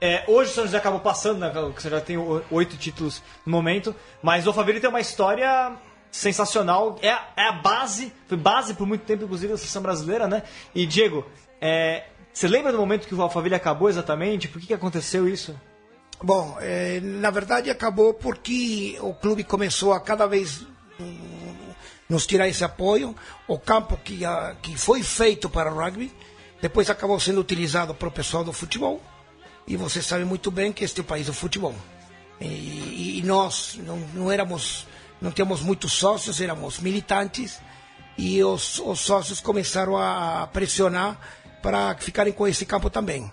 [0.00, 1.52] É, hoje o São José acabou passando, né?
[1.76, 2.16] Você já tem
[2.50, 5.72] oito títulos no momento, mas o Alphaville tem uma história
[6.10, 6.98] sensacional.
[7.02, 10.42] É, é a base, foi base por muito tempo, inclusive, da seleção brasileira, né?
[10.74, 11.26] E Diego,
[11.60, 14.48] é, você lembra do momento que o Alphaville acabou exatamente?
[14.48, 15.58] Por que, que aconteceu isso?
[16.22, 20.66] Bom, é, na verdade acabou porque o clube começou a cada vez
[21.00, 21.54] hum,
[22.08, 23.16] nos tirar esse apoio.
[23.48, 26.12] O campo que, a, que foi feito para o rugby,
[26.60, 29.00] depois acabou sendo utilizado para o pessoal do futebol.
[29.66, 31.74] E você sabe muito bem que este é o país do futebol.
[32.40, 34.86] E, e nós não, não éramos,
[35.20, 37.60] não tínhamos muitos sócios, éramos militantes.
[38.16, 41.18] E os, os sócios começaram a pressionar
[41.62, 43.32] para ficarem com esse campo também.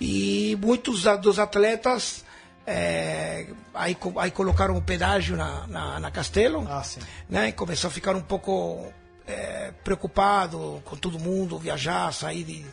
[0.00, 2.24] E muitos dos atletas
[2.66, 6.82] é, aí, aí colocaram o pedágio na, na, na Castelo, ah,
[7.28, 7.48] né?
[7.48, 8.92] E começou a ficar um pouco
[9.26, 12.66] é, preocupado com todo mundo, viajar, sair de,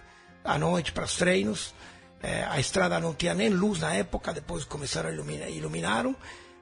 [0.44, 1.74] à noite para os treinos.
[2.22, 6.16] É, a estrada não tinha nem luz na época, depois começaram a iluminar, iluminaram,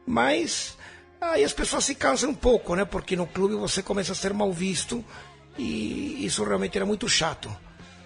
[0.06, 0.76] mas
[1.21, 2.84] aí as pessoas se cansam um pouco, né?
[2.84, 5.05] Porque no clube você começa a ser mal visto
[5.57, 7.55] e isso realmente era muito chato.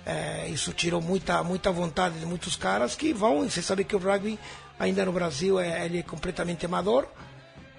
[0.06, 3.49] É, isso tirou muita, muita vontade de muitos caras que vão.
[3.49, 4.38] Você sabe que o rugby
[4.80, 7.08] ainda no Brasil é, ele é completamente amador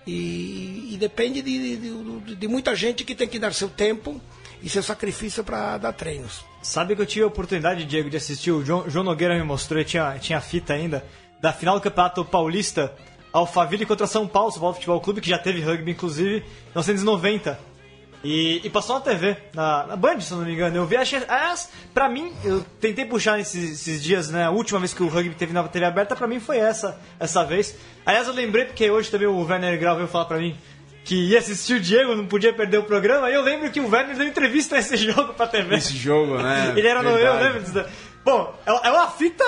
[0.06, 4.20] e, e depende de, de, de, muita gente que tem que dar seu tempo
[4.62, 6.44] e seu sacrifício para dar treinos.
[6.62, 8.50] Sabe que eu tive a oportunidade, Diego, de assistir.
[8.50, 11.04] O João, João Nogueira me mostrou, tinha, tinha fita ainda,
[11.40, 12.94] da final do Campeonato Paulista.
[13.36, 17.58] Alphaville contra São Paulo, São Paulo Futebol Clube, que já teve rugby, inclusive, em 1990.
[18.24, 20.74] E, e, passou na TV, na, na, Band, se não me engano.
[20.74, 24.44] Eu vi, achei, aliás, pra mim, eu tentei puxar esses, esses, dias, né?
[24.44, 27.44] A última vez que o rugby teve na TV aberta, pra mim foi essa, essa
[27.44, 27.76] vez.
[28.04, 30.56] Aliás, eu lembrei porque hoje também o Werner Grau veio falar pra mim
[31.04, 33.30] que ia assistir o Diego, não podia perder o programa.
[33.30, 35.76] E eu lembro que o Werner deu entrevista nesse jogo pra TV.
[35.76, 36.72] Esse jogo, né?
[36.76, 37.84] Ele era no eu, lembro disso.
[38.26, 39.44] Bom, é, é uma fita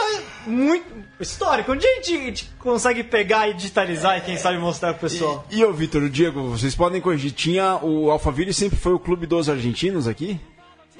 [0.46, 0.86] muito
[1.18, 1.72] histórica.
[1.72, 5.44] Onde a gente consegue pegar e digitalizar e quem sabe mostrar pro pessoal?
[5.50, 7.32] E, e ô, Vitor, o Diego, vocês podem corrigir.
[7.32, 10.40] Tinha o Alphaville sempre foi o clube dos argentinos aqui?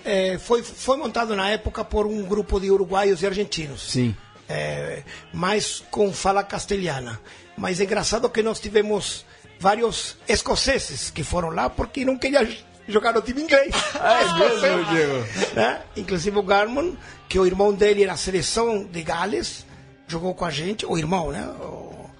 [0.04, 3.92] É, foi, foi montado na época por um grupo de uruguaios e argentinos.
[3.92, 4.16] Sim.
[4.48, 7.20] É, mas com fala castelhana.
[7.56, 9.24] Mas é engraçado que nós tivemos
[9.60, 12.44] vários escoceses que foram lá porque não queriam
[12.88, 13.74] jogar no time inglês.
[14.00, 15.54] Ah, é mesmo, Diego?
[15.54, 15.82] Né?
[15.96, 16.94] Inclusive o Garmon,
[17.28, 19.64] que o irmão dele era a seleção de Gales,
[20.08, 21.46] jogou com a gente, o irmão, né?
[21.60, 22.10] O,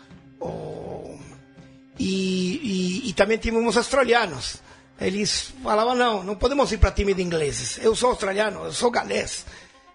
[0.41, 1.19] o,
[1.99, 4.57] e, e, e, também tínhamos australianos.
[5.01, 7.79] Eles falavam, não, não podemos ir para time de ingleses.
[7.83, 9.47] Eu sou australiano, eu sou galês,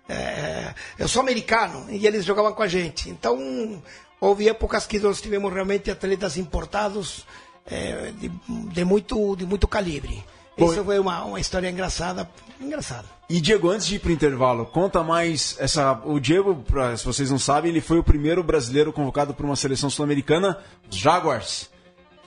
[0.09, 1.85] é, eu sou americano.
[1.89, 3.09] E eles jogavam com a gente.
[3.09, 3.81] Então,
[4.19, 7.25] houve épocas que nós tivemos realmente atletas importados
[7.65, 8.29] é, de,
[8.71, 10.23] de, muito, de muito calibre.
[10.57, 12.29] Isso foi uma, uma história engraçada,
[12.61, 13.05] engraçada.
[13.29, 15.99] E Diego, antes de ir para o intervalo, conta mais essa.
[16.05, 19.55] O Diego, pra, se vocês não sabem, ele foi o primeiro brasileiro convocado por uma
[19.55, 20.57] seleção sul-americana,
[20.89, 21.69] os Jaguars,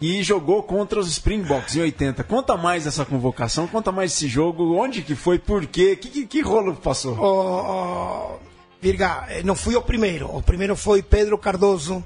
[0.01, 2.25] e jogou contra os Springboks em 80.
[2.25, 6.27] Conta mais dessa convocação, conta mais desse jogo, onde que foi, por quê, que, que,
[6.27, 7.17] que rolo passou?
[7.19, 8.47] Oh, oh,
[8.81, 10.35] Virga, eh, não fui o primeiro.
[10.35, 12.05] O primeiro foi Pedro Cardoso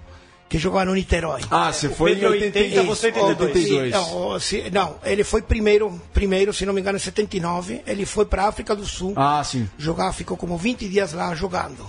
[0.50, 1.42] que jogava no Niterói.
[1.48, 3.92] Ah, você foi em 80, você 82.
[3.92, 7.82] Não, se, não, ele foi primeiro, primeiro, se não me engano, em 79.
[7.86, 9.12] Ele foi para a África do Sul.
[9.14, 9.70] Ah, sim.
[9.78, 11.88] Jogar, ficou como 20 dias lá jogando.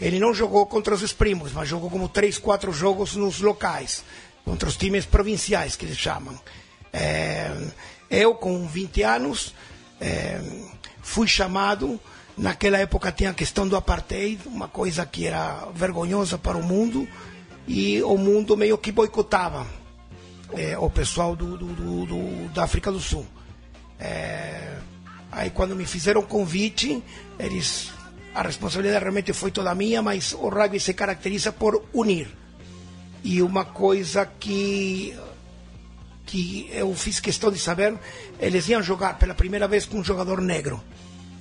[0.00, 4.02] Ele não jogou contra os primos, mas jogou como 3, 4 jogos nos locais,
[4.42, 6.34] contra os times provinciais, que eles chamam.
[6.90, 7.52] É,
[8.10, 9.54] eu, com 20 anos,
[10.00, 10.40] é,
[11.02, 12.00] fui chamado.
[12.38, 17.06] Naquela época tinha a questão do apartheid, uma coisa que era vergonhosa para o mundo
[17.68, 19.66] e o mundo meio que boicotava
[20.54, 23.26] é, o pessoal do, do, do, do, da África do Sul.
[24.00, 24.78] É,
[25.30, 27.02] aí quando me fizeram o convite,
[27.38, 27.92] eles
[28.34, 32.28] a responsabilidade realmente foi toda minha, mas o rugby se caracteriza por unir.
[33.22, 35.14] E uma coisa que
[36.24, 37.98] que eu fiz questão de saber,
[38.38, 40.82] eles iam jogar pela primeira vez com um jogador negro.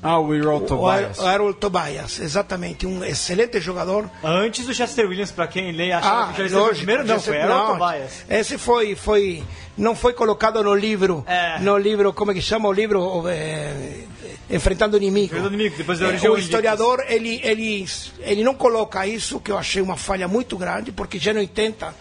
[0.01, 1.19] Ah, o Errol O Tobias.
[1.19, 4.09] Harold Tobias, exatamente, um excelente jogador.
[4.23, 6.75] Antes do Chester Williams, pra quem lê, achava Ah, que o lógico.
[6.77, 8.11] primeiro, não, foi Aaron Tobias.
[8.29, 9.43] Esse foi, foi,
[9.75, 11.57] não foi colocado no livro, É.
[11.59, 13.23] no livro, como é que chama o livro?
[13.27, 14.03] É,
[14.49, 15.25] Enfrentando o Inimigo.
[15.25, 17.85] Enfrentando o Inimigo, depois da É, origem o historiador, ele, ele,
[18.19, 21.93] ele não coloca isso, que eu achei uma falha muito grande, porque já no 80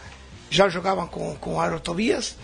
[0.49, 2.37] já jogavam com, com Aaron Tobias,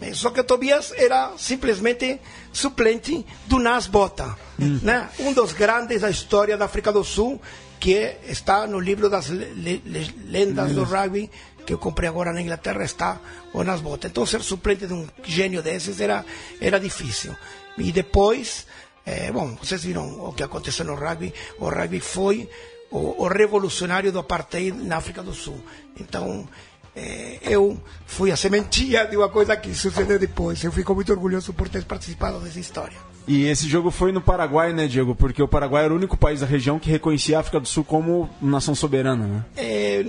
[0.00, 2.18] Eh, Só que o Tobias era simplesmente
[2.52, 4.36] suplente do Nas Bota,
[4.82, 5.08] né?
[5.20, 7.40] um dos grandes da história da África do Sul,
[7.80, 11.30] que está no livro das le- le- le- lendas do rugby,
[11.66, 13.20] que eu comprei agora na Inglaterra, está
[13.54, 14.06] Nas Bota.
[14.08, 16.24] Então, ser suplente de um gênio desses era,
[16.60, 17.34] era difícil.
[17.78, 18.66] E depois,
[19.06, 21.32] eh, bom, vocês viram o que aconteceu no rugby.
[21.58, 22.48] O rugby foi
[22.90, 25.60] o, o revolucionário do apartheid na África do Sul.
[25.98, 26.48] Então,
[26.96, 30.62] eh, eu fui a sementinha de uma coisa que sucedeu depois.
[30.64, 32.98] Eu fico muito orgulhoso por ter participado dessa história.
[33.26, 35.14] E esse jogo foi no Paraguai, né, Diego?
[35.14, 37.84] Porque o Paraguai era o único país da região que reconhecia a África do Sul
[37.84, 39.44] como nação soberana, né?
[39.56, 40.04] É,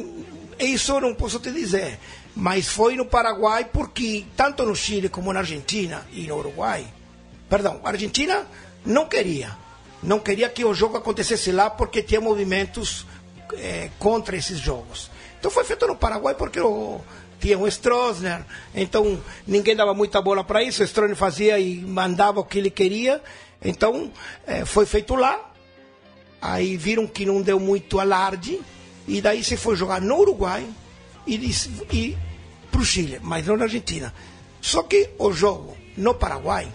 [0.59, 1.99] isso eu não posso te dizer,
[2.35, 6.85] mas foi no Paraguai porque tanto no Chile como na Argentina e no Uruguai,
[7.49, 8.45] perdão, a Argentina
[8.85, 9.55] não queria,
[10.01, 13.05] não queria que o jogo acontecesse lá porque tinha movimentos
[13.55, 15.09] eh, contra esses jogos.
[15.39, 17.01] Então foi feito no Paraguai porque o,
[17.39, 22.39] tinha o Stroessner, então ninguém dava muita bola para isso, o Stroessner fazia e mandava
[22.39, 23.21] o que ele queria,
[23.61, 24.11] então
[24.47, 25.53] eh, foi feito lá,
[26.43, 28.59] Aí viram que não deu muito alarde
[29.07, 30.67] e daí se foi jogar no Uruguai
[31.25, 31.35] e,
[31.89, 32.17] e
[32.69, 34.13] para o Chile, mas não na Argentina.
[34.59, 36.69] Só que o jogo no Paraguai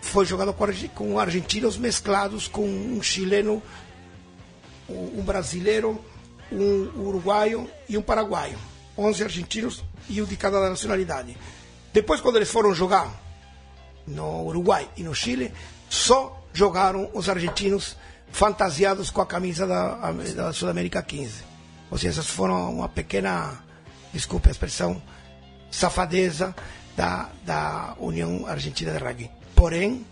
[0.00, 0.56] foi jogado
[0.94, 3.62] com argentinos mesclados com um chileno,
[4.90, 6.02] um brasileiro,
[6.50, 8.58] um uruguaio e um paraguaio.
[8.96, 11.36] 11 argentinos e um de cada nacionalidade.
[11.92, 13.10] Depois, quando eles foram jogar
[14.06, 15.52] no Uruguai e no Chile,
[15.88, 17.96] só jogaram os argentinos
[18.30, 21.44] fantasiados com a camisa da, da Sudamérica 15.
[21.90, 23.58] Ou seja, essas foram uma pequena,
[24.12, 25.02] desculpe a expressão,
[25.70, 26.54] safadeza
[26.96, 29.30] da, da União Argentina de Rugby.
[29.54, 30.06] Porém,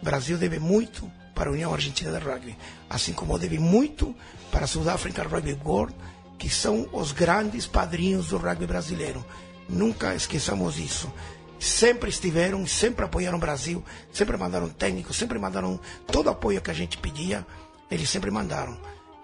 [0.00, 4.16] o Brasil deve muito para a União Argentina de Rugby, assim como deve muito
[4.50, 5.94] para a South African Rugby Board,
[6.38, 9.24] que são os grandes padrinhos do rugby brasileiro.
[9.68, 11.12] Nunca esqueçamos isso.
[11.60, 16.70] Sempre estiveram, sempre apoiaram o Brasil, sempre mandaram técnicos, sempre mandaram todo o apoio que
[16.70, 17.46] a gente pedia,
[17.90, 18.76] eles sempre mandaram.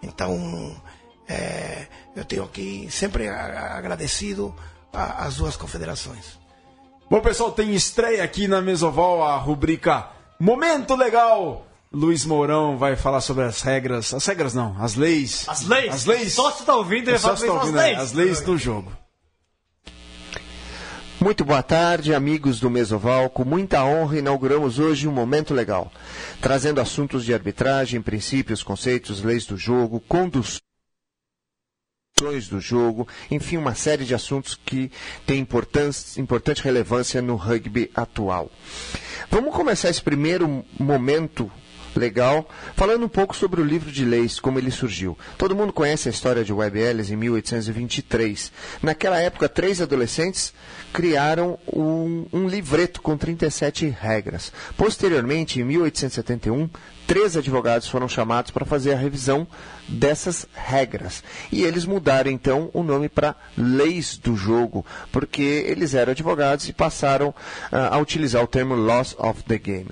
[0.03, 0.77] Então,
[1.27, 4.55] é, eu tenho aqui sempre agradecido
[4.92, 6.38] as duas confederações.
[7.09, 11.71] Bom, pessoal, tem estreia aqui na Mesoval a rubrica Momento Legal.
[11.92, 14.14] Luiz Mourão vai falar sobre as regras.
[14.14, 15.44] As regras não, as leis.
[15.48, 15.94] As leis?
[15.94, 16.33] As leis.
[16.33, 17.98] Só se tá ouvindo, ele Só fala se tá as ouvindo, é, leis.
[17.98, 18.92] As leis do jogo.
[21.20, 23.28] Muito boa tarde, amigos do Mesoval.
[23.31, 25.92] Com muita honra, inauguramos hoje um momento legal,
[26.40, 30.61] trazendo assuntos de arbitragem, princípios, conceitos, leis do jogo, conduções
[32.50, 34.90] do jogo, enfim, uma série de assuntos que
[35.26, 38.50] têm importância- importante relevância no rugby atual.
[39.31, 41.50] Vamos começar esse primeiro momento
[41.98, 45.16] legal, falando um pouco sobre o livro de leis, como ele surgiu.
[45.37, 48.52] Todo mundo conhece a história de Ellis em 1823.
[48.83, 50.52] Naquela época, três adolescentes
[50.92, 54.52] criaram um, um livreto com 37 regras.
[54.76, 56.68] Posteriormente, em 1871,
[57.12, 59.46] três advogados foram chamados para fazer a revisão
[59.87, 61.22] dessas regras.
[61.53, 66.72] E eles mudaram então o nome para Leis do Jogo, porque eles eram advogados e
[66.72, 67.35] passaram
[67.70, 69.90] ah, a utilizar o termo Laws of the Game.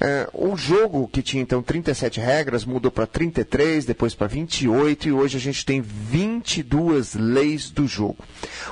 [0.00, 5.12] Ah, o jogo, que tinha então 37 regras, mudou para 33, depois para 28 e
[5.12, 8.18] hoje a gente tem 22 leis do jogo.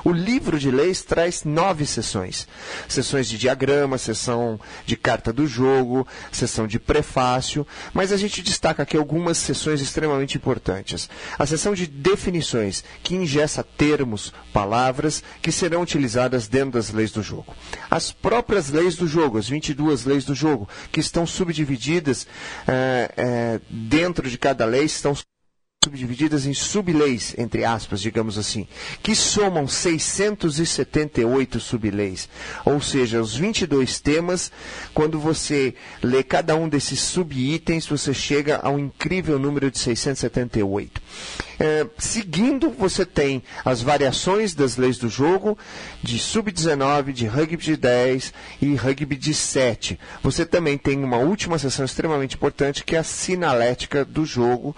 [0.03, 2.47] O livro de leis traz nove sessões:
[2.87, 8.83] sessões de diagrama, sessão de carta do jogo, sessão de prefácio, mas a gente destaca
[8.83, 11.09] aqui algumas sessões extremamente importantes.
[11.37, 17.21] A sessão de definições, que ingessa termos, palavras que serão utilizadas dentro das leis do
[17.21, 17.55] jogo.
[17.89, 22.27] As próprias leis do jogo, as 22 leis do jogo, que estão subdivididas
[22.67, 25.15] eh, eh, dentro de cada lei, estão
[25.89, 28.67] subdivididas em subleis, entre aspas, digamos assim,
[29.01, 32.29] que somam 678 subleis.
[32.63, 34.51] Ou seja, os 22 temas,
[34.93, 35.73] quando você
[36.03, 41.01] lê cada um desses subitens, você chega a um incrível número de 678.
[41.59, 45.57] É, seguindo, você tem as variações das leis do jogo,
[46.01, 49.99] de sub-19, de rugby de 10 e rugby de 7.
[50.23, 54.73] Você também tem uma última sessão extremamente importante, que é a sinalética do jogo,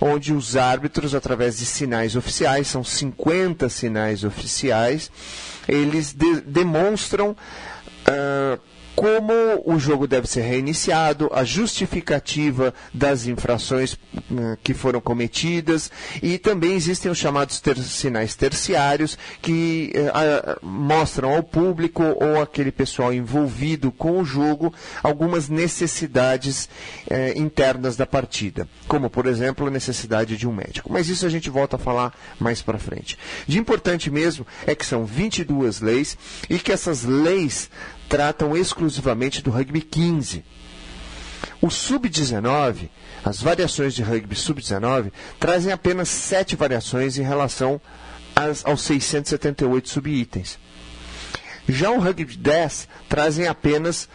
[0.00, 5.10] onde os árbitros, através de sinais oficiais, são 50 sinais oficiais,
[5.68, 7.36] eles de- demonstram
[8.06, 8.58] ah,
[9.02, 9.32] como
[9.64, 13.98] o jogo deve ser reiniciado, a justificativa das infrações
[14.30, 15.90] hum, que foram cometidas
[16.22, 22.70] e também existem os chamados ter sinais terciários que eh, mostram ao público ou aquele
[22.70, 24.72] pessoal envolvido com o jogo
[25.02, 26.68] algumas necessidades
[27.10, 30.92] eh, internas da partida, como por exemplo a necessidade de um médico.
[30.92, 33.18] Mas isso a gente volta a falar mais para frente.
[33.48, 36.16] De importante mesmo é que são 22 leis
[36.48, 37.68] e que essas leis
[38.12, 40.44] tratam exclusivamente do rugby 15.
[41.62, 42.90] O sub-19,
[43.24, 45.10] as variações de rugby sub-19,
[45.40, 47.80] trazem apenas sete variações em relação
[48.36, 50.58] às, aos 678 subitens.
[51.66, 54.10] Já o rugby 10 trazem apenas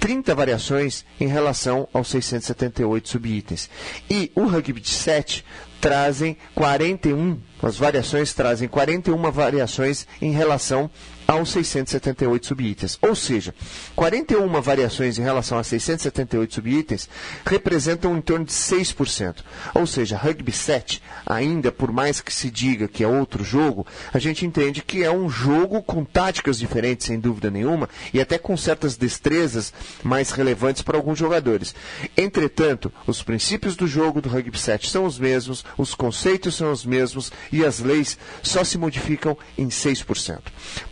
[0.00, 3.70] 30 variações em relação aos 678 subitens.
[4.10, 5.44] E o rugby de 7
[5.80, 10.90] trazem 41, as variações trazem 41 variações em relação
[11.30, 12.98] aos 678 subitens.
[13.00, 13.54] Ou seja,
[13.94, 17.08] 41 variações em relação a 678 subitens
[17.46, 19.36] representam em torno de 6%.
[19.72, 24.18] Ou seja, Rugby 7, ainda por mais que se diga que é outro jogo, a
[24.18, 28.56] gente entende que é um jogo com táticas diferentes, sem dúvida nenhuma, e até com
[28.56, 29.72] certas destrezas
[30.02, 31.76] mais relevantes para alguns jogadores.
[32.16, 36.84] Entretanto, os princípios do jogo do Rugby 7 são os mesmos, os conceitos são os
[36.84, 40.40] mesmos e as leis só se modificam em 6%.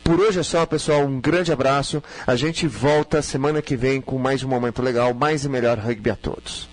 [0.05, 1.07] Por hoje é só, pessoal.
[1.07, 2.03] Um grande abraço.
[2.27, 6.11] A gente volta semana que vem com mais um momento legal, mais e melhor rugby
[6.11, 6.69] a todos.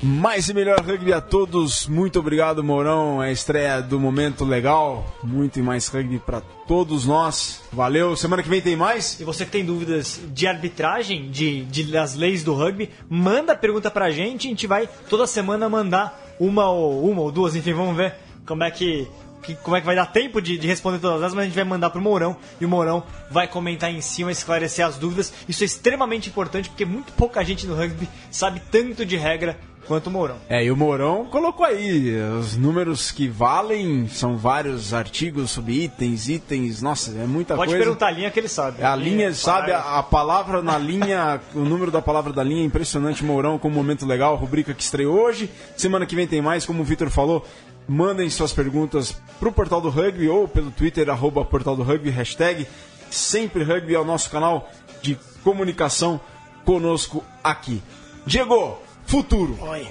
[0.00, 1.88] Mais e melhor rugby a todos.
[1.88, 3.20] Muito obrigado, Mourão.
[3.20, 5.04] É a estreia do Momento Legal.
[5.24, 7.62] Muito e mais rugby para todos nós.
[7.72, 8.14] Valeu.
[8.14, 9.18] Semana que vem tem mais.
[9.18, 13.56] E você que tem dúvidas de arbitragem, de, de das leis do rugby, manda a
[13.56, 14.46] pergunta pra gente.
[14.46, 18.14] A gente vai toda semana mandar uma ou uma ou duas, enfim, vamos ver
[18.46, 19.08] como é que
[19.46, 21.54] que, como é que vai dar tempo de, de, responder todas elas, mas a gente
[21.54, 25.32] vai mandar pro Mourão e o Mourão vai comentar em cima, esclarecer as dúvidas.
[25.48, 30.08] Isso é extremamente importante porque muito pouca gente no rugby sabe tanto de regra quanto
[30.08, 30.36] o Mourão.
[30.48, 36.28] É, e o Mourão colocou aí os números que valem, são vários artigos sobre itens,
[36.28, 37.84] itens, nossa, é muita Pode coisa.
[37.84, 38.82] Pode perguntar a linha que ele sabe.
[38.82, 43.24] A linha, sabe, a, a, palavra na linha, o número da palavra da linha, impressionante,
[43.24, 45.48] Mourão, com um momento legal, rubrica que estreou hoje.
[45.76, 47.46] Semana que vem tem mais, como o Vitor falou,
[47.88, 52.66] mandem suas perguntas pro Portal do Rugby ou pelo Twitter, arroba Portal do Rugby, hashtag
[53.10, 54.70] sempre rugby é o nosso canal
[55.02, 56.20] de comunicação
[56.64, 57.82] conosco aqui.
[58.24, 59.56] Diego, futuro.
[59.60, 59.86] Oi.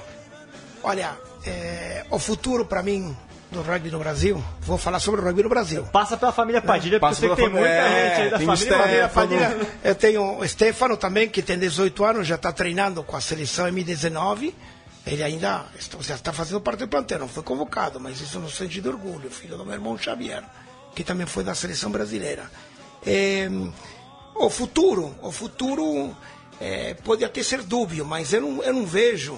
[0.84, 3.16] Olha, é, o futuro para mim
[3.52, 5.84] do rugby no Brasil, vou falar sobre o rugby no Brasil.
[5.84, 9.68] Passa pela família Padilha, porque você tem muita é, gente aí da família, família Padilha.
[9.84, 13.68] Eu tenho o Stefano também, que tem 18 anos, já está treinando com a seleção
[13.68, 14.54] M19
[15.06, 18.89] ele ainda está fazendo parte do plantel, não foi convocado, mas isso no sentido de
[18.89, 20.43] orgulho, filho do meu irmão Xavier,
[20.95, 22.49] que também foi da seleção brasileira.
[23.06, 23.47] É,
[24.34, 26.16] o futuro, o futuro
[26.60, 29.38] é, pode até ser dúbio, mas eu não, eu não vejo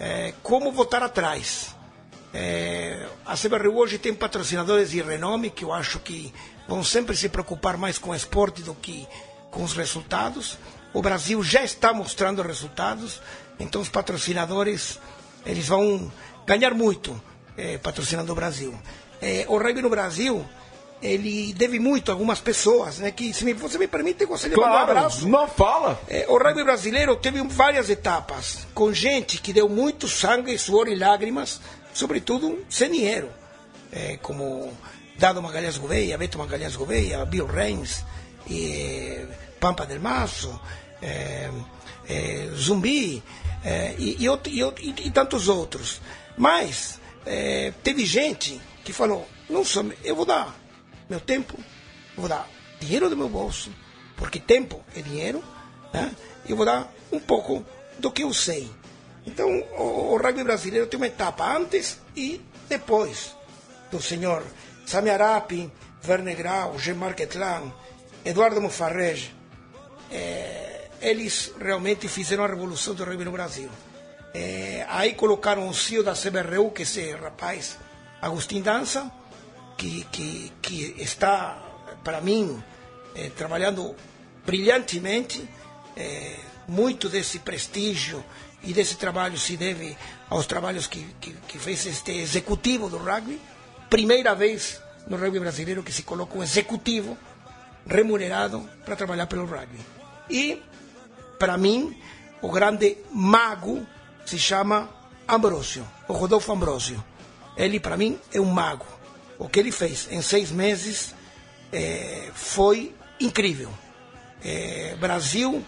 [0.00, 1.74] é, como voltar atrás.
[2.32, 6.32] É, a CBRU hoje tem patrocinadores de renome que eu acho que
[6.66, 9.06] vão sempre se preocupar mais com o esporte do que
[9.50, 10.58] com os resultados.
[10.94, 13.20] O Brasil já está mostrando resultados.
[13.58, 14.98] Então os patrocinadores
[15.44, 16.10] eles vão
[16.46, 17.20] ganhar muito
[17.56, 18.74] é, patrocinando o Brasil.
[19.20, 20.44] É, o rugby no Brasil
[21.02, 23.10] ele deve muito a algumas pessoas, né?
[23.10, 25.28] Que se você me permite, gostaria claro, de mandar um abraço.
[25.28, 26.00] Não fala.
[26.08, 30.94] É, o rugby brasileiro teve várias etapas, com gente que deu muito sangue, suor e
[30.94, 31.60] lágrimas,
[31.92, 33.28] sobretudo sem dinheiro,
[33.92, 34.72] é, como
[35.18, 38.02] Dado Magalhães Gouveia, Beto Magalhães Gouveia, Bill Reins,
[38.48, 39.26] e,
[39.60, 40.58] Pampa del Maço,
[41.04, 41.50] é,
[42.08, 43.22] é, Zumbi,
[43.62, 46.00] é, e, e, e, e, tantos outros.
[46.36, 50.54] Mas é, teve gente que falou: não sou, eu vou dar
[51.08, 51.58] meu tempo,
[52.16, 52.48] vou dar
[52.80, 53.70] dinheiro do meu bolso,
[54.16, 55.44] porque tempo é dinheiro,
[55.92, 56.10] né?
[56.48, 57.64] eu vou dar um pouco
[57.98, 58.70] do que eu sei.
[59.26, 59.48] Então,
[59.78, 63.34] o, o rugby brasileiro tem uma etapa antes e depois
[63.90, 64.42] do senhor
[64.84, 65.70] Sami Arapi,
[66.06, 67.72] Werner Grau, Jean-Marc Etlan,
[68.24, 69.34] Eduardo Mufarrege.
[70.10, 70.73] É,
[71.08, 73.68] eles realmente fizeram a revolução do rugby no Brasil.
[74.32, 77.78] É, aí colocaram o CEO da CBRU, que é esse rapaz,
[78.20, 79.10] Agostinho Dança,
[79.76, 81.62] que, que, que está,
[82.02, 82.62] para mim,
[83.14, 83.94] é, trabalhando
[84.44, 85.48] brilhantemente.
[85.96, 86.36] É,
[86.66, 88.24] muito desse prestígio
[88.62, 89.96] e desse trabalho se deve
[90.28, 93.40] aos trabalhos que, que, que fez este executivo do rugby.
[93.90, 97.16] Primeira vez no rugby brasileiro que se coloca um executivo
[97.86, 99.78] remunerado para trabalhar pelo rugby.
[100.30, 100.62] E
[101.38, 101.98] para mim,
[102.40, 103.86] o grande mago
[104.24, 104.88] se chama
[105.28, 107.02] Ambrosio, o Rodolfo Ambrosio.
[107.56, 108.86] Ele, para mim, é um mago.
[109.38, 111.14] O que ele fez em seis meses
[111.72, 113.72] é, foi incrível.
[114.42, 115.64] É, Brasil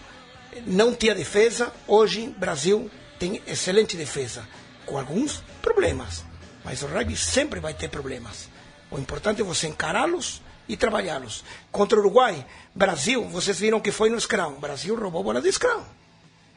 [0.65, 2.89] não tinha defesa, hoje Brasil
[3.19, 4.47] tem excelente defesa,
[4.85, 6.23] com alguns problemas,
[6.63, 8.49] mas o rugby sempre vai ter problemas.
[8.89, 11.43] O importante é você encará-los e trabalhá-los.
[11.71, 14.59] Contra o Uruguai, Brasil, vocês viram que foi no scrum.
[14.59, 15.83] Brasil roubou bola de scrum.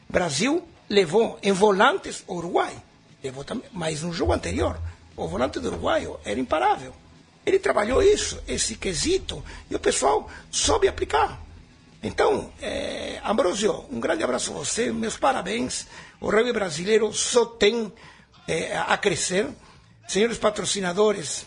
[0.09, 2.75] Brasil levou em volantes o Uruguai.
[3.23, 4.79] Levou também, mas no jogo anterior,
[5.15, 6.93] o volante do Uruguai era imparável.
[7.45, 11.39] Ele trabalhou isso, esse quesito, e o pessoal soube aplicar.
[12.03, 15.85] Então, é, Ambrosio, um grande abraço a você, meus parabéns.
[16.19, 17.91] O rugby brasileiro só tem
[18.47, 19.47] é, a crescer.
[20.07, 21.45] Senhores patrocinadores,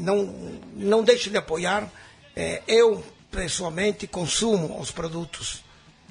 [0.00, 1.88] não, não deixem de apoiar.
[2.34, 5.62] É, eu, pessoalmente, consumo os produtos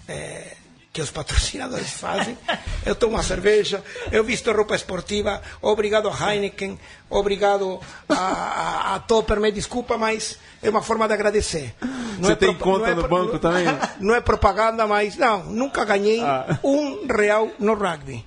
[0.08, 0.56] é,
[0.92, 2.38] que os patrocinadores fazem.
[2.86, 5.42] Eu tomo uma cerveja, eu visto roupa esportiva.
[5.62, 6.80] Obrigado a Heineken,
[7.10, 11.74] obrigado a, a, a Topper, me desculpa, mas é uma forma de agradecer.
[11.82, 13.66] Não Você é tem conta não é no banco também?
[14.00, 16.60] Não é propaganda, mas não, nunca ganhei Ah.
[16.64, 18.26] um real no rugby.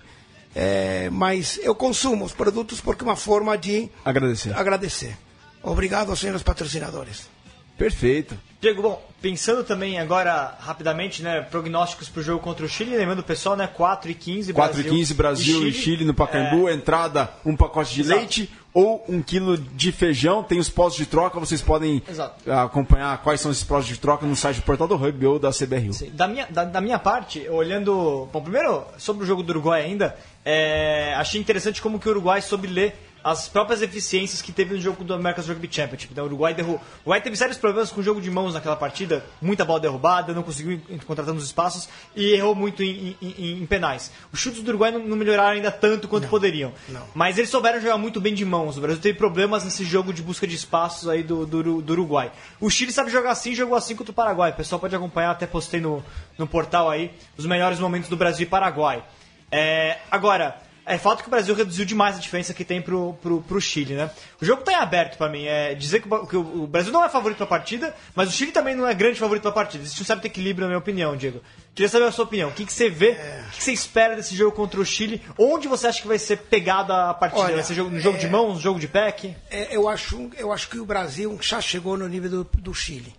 [0.54, 4.54] É, mas eu consumo os produtos porque é uma forma de Agradecer.
[4.56, 5.16] agradecer.
[5.62, 7.28] Obrigado, senhores patrocinadores.
[7.76, 8.38] Perfeito.
[8.60, 13.24] Diego, bom, pensando também agora rapidamente, né, prognósticos pro jogo contra o Chile, lembrando o
[13.24, 16.68] pessoal, né, 4 e 15 4 e 15, Brasil e Chile, no Pacaembu.
[16.68, 18.20] Entrada, um pacote de Exato.
[18.20, 20.44] leite ou um quilo de feijão.
[20.44, 21.40] Tem os postos de troca.
[21.40, 22.52] Vocês podem Exato.
[22.52, 25.50] acompanhar quais são esses postos de troca no site do Portal do Rugby ou da
[25.50, 25.92] CBRU.
[25.92, 28.28] Sim, Da minha, da, da minha parte, olhando.
[28.32, 32.40] Bom, primeiro, sobre o jogo do Uruguai ainda, é, achei interessante como que o Uruguai
[32.40, 32.94] soube ler
[33.24, 36.12] as próprias eficiências que teve no jogo do America's Rugby Championship.
[36.12, 36.72] Então, o Uruguai, derru...
[36.74, 40.32] o Uruguai teve sérios problemas com o jogo de mãos naquela partida, muita bola derrubada,
[40.32, 44.10] não conseguiu encontrar tantos espaços e errou muito em, em- em- penais.
[44.32, 46.72] Os chutes do Uruguai não, não melhoraram ainda tanto quanto poderiam.
[47.14, 48.76] Mas eles souberam jogar muito bem de mãos.
[48.76, 52.32] O Brasil teve problemas nesse jogo de busca de espaços aí do, do, do Uruguai.
[52.60, 54.50] O Chile sabe jogar assim, jogou assim contra o Paraguai.
[54.50, 56.04] O pessoal pode acompanhar, até postei no,
[56.36, 59.02] no portal aí, os melhores momentos do Brasil e Paraguai.
[59.50, 63.40] É, agora, é fato que o Brasil reduziu demais a diferença que tem pro, pro,
[63.42, 64.10] pro Chile, né?
[64.40, 65.44] O jogo tá em aberto pra mim.
[65.44, 68.52] É dizer que, o, que o Brasil não é favorito pra partida, mas o Chile
[68.52, 69.84] também não é grande favorito pra partida.
[69.84, 71.40] Existe um certo equilíbrio, na minha opinião, Diego.
[71.74, 72.50] Queria saber a sua opinião.
[72.50, 75.22] O que, que você vê, o que, que você espera desse jogo contra o Chile?
[75.38, 77.44] Onde você acha que vai ser pegada a partida?
[77.44, 79.34] Olha, vai ser jogo, no jogo de é- mãos, jogo de pack?
[79.50, 83.14] É, eu, acho, eu acho que o Brasil já chegou no nível do, do Chile.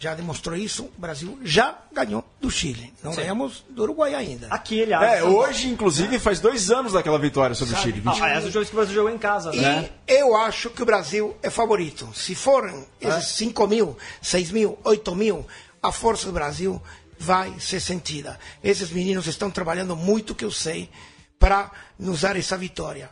[0.00, 0.84] Já demonstrou isso.
[0.96, 2.94] O Brasil já ganhou do Chile.
[3.02, 4.46] Não ganhamos do Uruguai ainda.
[4.48, 5.18] Aqui, aliás.
[5.18, 8.00] É, hoje, inclusive, faz dois anos daquela vitória sobre o Chile.
[8.06, 8.22] Ah, 20.
[8.22, 9.90] aliás, o jogo que o Brasil jogou em casa, E né?
[10.06, 12.08] eu acho que o Brasil é favorito.
[12.14, 15.44] Se forem esses 5 mil, 6 mil, 8 mil,
[15.82, 16.80] a força do Brasil
[17.18, 18.38] vai ser sentida.
[18.62, 20.88] Esses meninos estão trabalhando muito, que eu sei,
[21.40, 23.10] para nos dar essa vitória.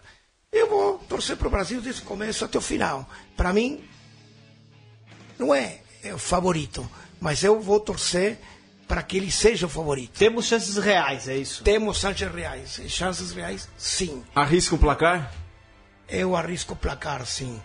[0.52, 3.08] Eu vou torcer para o Brasil desde o começo até o final.
[3.36, 3.82] Para mim,
[5.36, 6.88] não é, é o favorito,
[7.20, 8.38] mas eu vou torcer
[8.86, 10.18] para que ele seja o favorito.
[10.18, 11.64] Temos chances reais, é isso.
[11.64, 12.80] Temos chances reais.
[12.88, 14.22] Chances reais, sim.
[14.34, 15.32] Arrisca um placar?
[16.08, 17.60] Eu arrisco o placar, sim.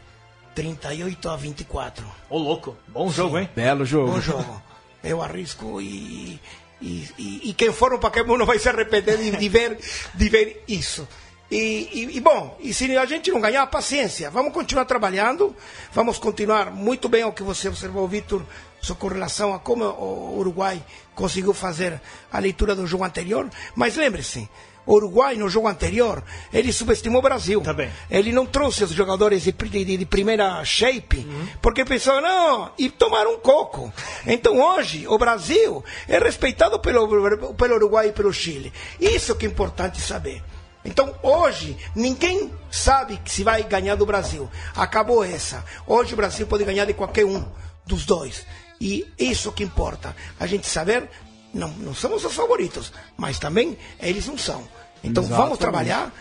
[0.55, 2.05] 38 a 24.
[2.29, 2.75] Ô, louco.
[2.87, 3.49] Bom jogo, hein?
[3.55, 4.11] Belo jogo.
[4.13, 4.61] Bom jogo.
[5.03, 6.39] Eu arrisco e,
[6.81, 9.79] e, e, e quem for no Pokémon não vai se arrepender de, de ver,
[10.13, 11.07] de ver isso.
[11.51, 14.31] E, e- e, bom, e se a gente não ganhar, paciência.
[14.31, 15.53] Vamos continuar trabalhando,
[15.91, 18.41] vamos continuar muito bem o que você observou, Vitor,
[18.81, 20.81] só com relação a como o Uruguai
[21.13, 21.99] conseguiu fazer
[22.31, 23.49] a leitura do jogo anterior.
[23.75, 24.49] Mas lembre-se,
[24.85, 26.23] o Uruguai no jogo anterior,
[26.53, 27.59] ele subestimou o Brasil.
[27.61, 27.75] Tá.
[28.09, 31.27] Ele não trouxe os jogadores de, de- de primeira shape,
[31.61, 33.91] porque pensou, não, e tomaram um coco.
[34.25, 38.71] Então hoje, o Brasil é respeitado pelo, pelo Uruguai e pelo Chile.
[39.01, 40.41] Isso que é importante saber.
[40.83, 44.49] Então hoje, ninguém sabe que se vai ganhar do Brasil.
[44.75, 45.63] Acabou essa.
[45.85, 47.45] Hoje o Brasil pode ganhar de qualquer um
[47.85, 48.45] dos dois.
[48.79, 50.15] E isso que importa.
[50.39, 51.07] A gente saber,
[51.53, 54.63] não, não somos os favoritos, mas também eles não são.
[55.03, 55.59] Então vamos Exatamente.
[55.59, 56.13] trabalhar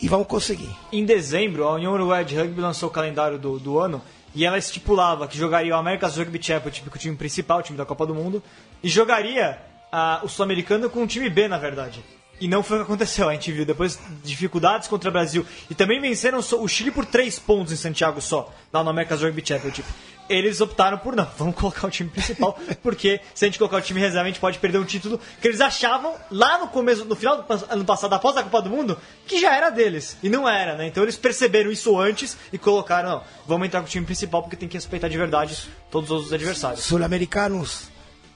[0.00, 0.74] e vamos conseguir.
[0.90, 4.02] Em dezembro, a União Uruguaia de Rugby lançou o calendário do, do ano
[4.34, 7.76] e ela estipulava que jogaria o America's Rugby Championship com o time principal, o time
[7.76, 8.42] da Copa do Mundo,
[8.82, 9.58] e jogaria
[9.92, 12.02] ah, o Sul-Americano com o time B, na verdade.
[12.42, 13.64] E não foi o que aconteceu, a gente viu.
[13.64, 15.46] Depois, dificuldades contra o Brasil.
[15.70, 19.46] E também venceram o Chile por três pontos em Santiago só, lá no America's Rugby
[19.46, 19.88] Championship.
[20.28, 23.80] Eles optaram por não, vamos colocar o time principal, porque se a gente colocar o
[23.80, 27.14] time reserva, a gente pode perder um título que eles achavam lá no começo, no
[27.14, 30.16] final do ano passado, após a Copa do Mundo, que já era deles.
[30.20, 30.88] E não era, né?
[30.88, 34.56] Então eles perceberam isso antes e colocaram, não, vamos entrar com o time principal porque
[34.56, 36.82] tem que respeitar de verdade todos os adversários.
[36.82, 37.88] Sul-americanos,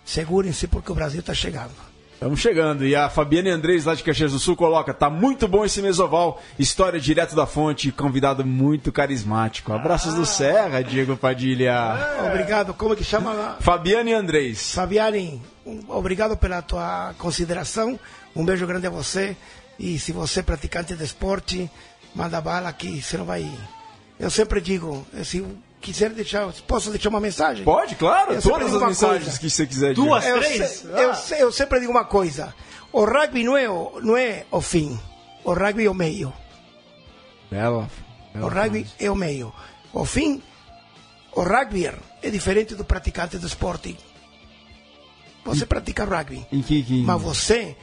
[0.05, 1.96] segurem-se porque o Brasil está chegando.
[2.17, 2.87] Estamos chegando.
[2.87, 6.43] E a Fabiane Andrés, lá de Caxias do Sul, coloca: tá muito bom esse mesoval.
[6.59, 7.93] História direto da fonte.
[7.93, 9.71] Convidado muito carismático.
[9.71, 11.77] Abraços do Serra, Diego Padilha.
[12.27, 12.73] Obrigado.
[12.73, 13.59] Como que chama lá?
[13.61, 14.73] Fabiane Andrés.
[14.73, 15.43] Fabiane,
[15.89, 18.01] obrigado pela tua consideração.
[18.35, 19.37] Um beijo grande a você.
[19.79, 21.71] E se você é praticante de esporte,
[22.15, 23.47] manda bala aqui, você não vai.
[24.19, 25.45] Eu sempre digo, se
[25.81, 27.65] quiser deixar, posso deixar uma mensagem?
[27.65, 28.33] Pode, claro.
[28.33, 29.39] Eu sempre todas digo as uma mensagens coisa.
[29.41, 29.95] que você quiser.
[29.95, 30.71] Duas, Eu, três?
[30.71, 32.55] se- eu, se- eu sempre digo uma coisa:
[32.93, 34.99] o rugby não é o, não é o fim,
[35.45, 36.33] o rugby é o meio.
[37.51, 37.89] Bela.
[38.35, 39.53] bela O rugby é o meio.
[39.93, 40.43] O fim,
[41.33, 41.87] o rugby
[42.23, 43.97] é diferente do praticante do esporte.
[45.45, 47.03] Você pratica rugby, Em que, que...
[47.05, 47.77] mas você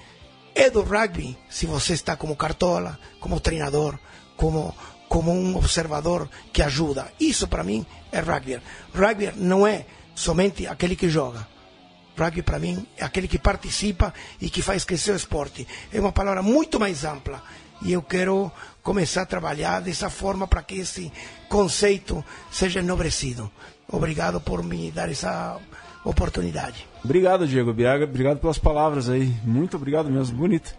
[0.54, 3.98] é do rugby se você está como cartola, como treinador,
[4.36, 4.76] como
[5.14, 7.14] como um observador que ajuda.
[7.20, 8.60] Isso para mim é rugby.
[8.96, 9.86] Rugby não é
[10.16, 11.48] somente aquele que joga.
[12.18, 14.12] Rugby para mim é aquele que participa
[14.42, 15.68] e que faz crescer o esporte.
[15.94, 17.44] É uma palavra muito mais ampla
[17.84, 18.52] e eu quero
[18.82, 21.12] começar a trabalhar dessa forma para que esse
[21.48, 23.52] conceito seja enobrecido.
[23.88, 25.60] Obrigado por me dar essa
[26.04, 26.88] oportunidade.
[27.06, 27.72] Obrigado, Diego.
[27.72, 28.06] Biaga.
[28.06, 29.32] Obrigado pelas palavras aí.
[29.44, 30.36] Muito obrigado mesmo.
[30.36, 30.74] Bonito.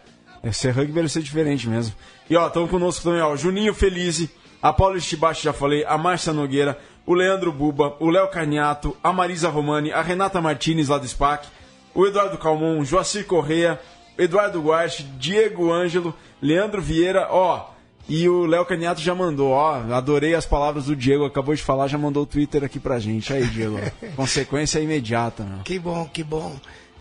[0.44, 1.94] É, ser rugby deve ser diferente mesmo.
[2.28, 3.34] E ó, estão conosco também, ó.
[3.34, 4.30] Juninho Felize,
[4.62, 9.12] a Paula Estibachi, já falei, a Márcia Nogueira, o Leandro Buba, o Léo Carniato, a
[9.12, 11.48] Marisa Romani, a Renata Martinez lá do SPAC,
[11.94, 13.80] o Eduardo Calmon, Joacir Correia,
[14.18, 17.70] Eduardo Guache, Diego Ângelo, Leandro Vieira, ó.
[18.06, 21.88] E o Léo Caniato já mandou, ó, adorei as palavras do Diego, acabou de falar,
[21.88, 23.32] já mandou o Twitter aqui pra gente.
[23.32, 23.78] Aí, Diego,
[24.14, 25.60] consequência imediata, meu.
[25.60, 26.54] Que bom, que bom.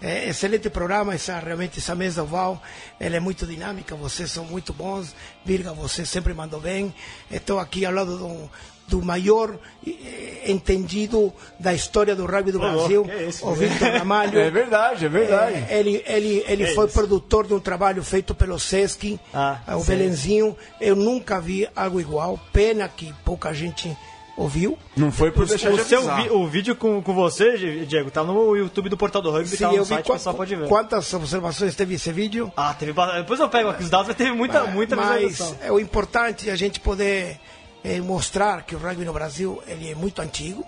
[0.03, 2.61] É, excelente programa, essa, realmente essa mesa oval,
[2.99, 6.93] ela é muito dinâmica, vocês são muito bons, Virga, você sempre mandou bem.
[7.31, 8.51] Estou aqui ao lado do,
[8.85, 14.37] do maior eh, entendido da história do rugby do Brasil, que isso, o Victor Ramalho.
[14.43, 15.65] É verdade, é verdade.
[15.69, 19.81] É, ele ele, ele foi produtor de um trabalho feito pelo Sesc, Ah, eh, o
[19.85, 19.95] sei.
[19.95, 20.57] Belenzinho.
[20.81, 23.95] Eu nunca vi algo igual, pena que pouca gente
[24.35, 24.77] ouviu.
[24.97, 28.23] Não foi por deixar O, de seu vi- o vídeo com, com você, Diego, tá
[28.23, 30.67] no YouTube do Portal do Rugby, Sim, tá no eu site, o pessoal pode ver.
[30.67, 32.51] quantas observações teve esse vídeo.
[32.57, 35.79] Ah, teve Depois eu pego aqui os dados, mas teve muita, muita mas é o
[35.79, 37.39] importante é a gente poder
[37.83, 40.65] eh, mostrar que o rugby no Brasil ele é muito antigo,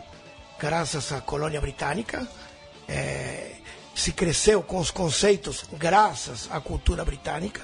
[0.60, 2.28] graças à colônia britânica.
[2.88, 3.52] Eh,
[3.96, 7.62] se cresceu com os conceitos graças à cultura britânica.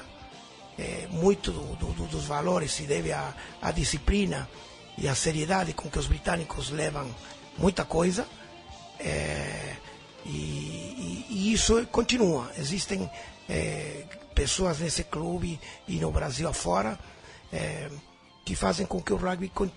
[0.80, 4.48] Eh, muito do- do- dos valores se deve à, à disciplina
[5.02, 7.14] e à seriedade com que os britânicos levam
[7.58, 8.28] muita coisa.
[9.00, 9.76] É,
[10.26, 12.52] e, e- e isso continua.
[12.58, 13.10] Existem
[13.50, 16.98] é, pessoas nesse clube e no Brasil afora
[17.52, 17.90] é,
[18.46, 19.72] que fazem com que o rugby con-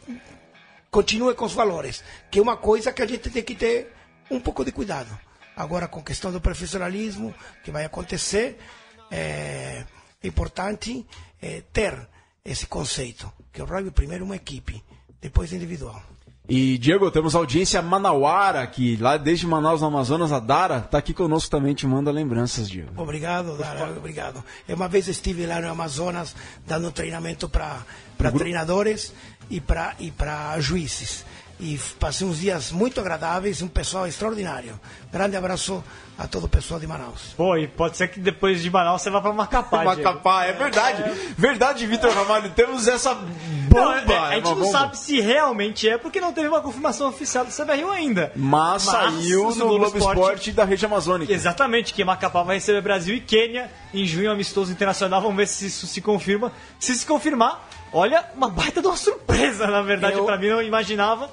[0.91, 3.93] continue com os valores, que é uma coisa que a gente tem que ter
[4.31, 5.19] um pouco de cuidado.
[5.57, 8.59] Agora, com a questão do profissionalismo que vai acontecer,
[9.11, 9.85] é
[10.23, 11.07] importante
[11.41, 12.09] é, ter
[12.45, 14.83] esse conceito, que o rugby primeiro é uma equipe,
[15.25, 16.03] depois é individual.
[16.47, 21.15] E, Diego, temos audiência manauara aqui, lá desde Manaus, no Amazonas, a Dara tá aqui
[21.15, 22.91] conosco também, te manda lembranças, Diego.
[23.01, 24.45] Obrigado, Dara, obrigado.
[24.69, 27.87] Eu Uma vez estive lá no Amazonas dando treinamento para
[28.37, 29.15] treinadores
[29.49, 31.25] e para e para juízes.
[31.61, 34.79] E passei uns dias muito agradáveis, um pessoal extraordinário.
[35.13, 35.83] Grande abraço
[36.19, 37.33] a todo o pessoal de Manaus.
[37.37, 39.85] Pô, e pode ser que depois de Manaus você vá pra Macapá.
[39.85, 41.05] Macapá, é verdade.
[41.39, 43.23] Verdade, Vitor Ramalho, temos essa Não,
[43.69, 44.13] bomba.
[44.13, 44.79] é- a é gente uma não bomba.
[44.79, 48.33] sabe se realmente é, porque não teve uma confirmação oficial do CBRU ainda.
[48.35, 51.33] Mas, saiu o no Globo Esporte da região amazônica.
[51.33, 55.21] Exatamente, que Macapá vai receber Brasil e Quênia em junho, amistoso internacional.
[55.23, 56.53] Vamos ver se isso se confirma.
[56.81, 60.49] Se se confirmar, olha, uma baita de uma surpresa, na verdade, Eu- pra mim.
[60.49, 61.31] Não imaginava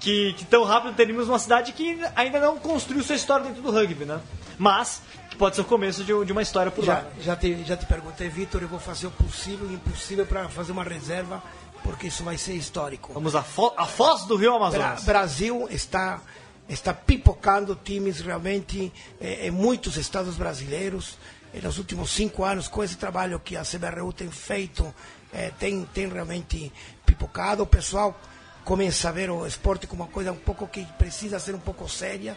[0.00, 3.70] que, que tão rápido teríamos uma cidade que ainda não construiu sua história dentro do
[3.70, 4.20] rugby, né?
[4.58, 7.04] Mas que pode ser o começo de, de uma história por Já, lá.
[7.20, 10.48] já, te, já te perguntei, Vitor, eu vou fazer o possível e o impossível para
[10.48, 11.42] fazer uma reserva,
[11.82, 13.12] porque isso vai ser histórico.
[13.12, 15.04] Vamos à, fo foz do Rio Bra Amazonas.
[15.04, 16.20] Brasil está
[16.68, 21.16] está pipocando times realmente eh, em muitos estados brasileiros.
[21.62, 24.92] Nos últimos cinco anos, com esse trabalho que a CBRU tem feito,
[25.32, 26.72] eh, tem, tem realmente
[27.04, 27.62] pipocado.
[27.62, 28.18] O pessoal
[28.64, 31.88] começa a ver o esporte como uma coisa um pouco que precisa ser um pouco
[31.88, 32.36] séria.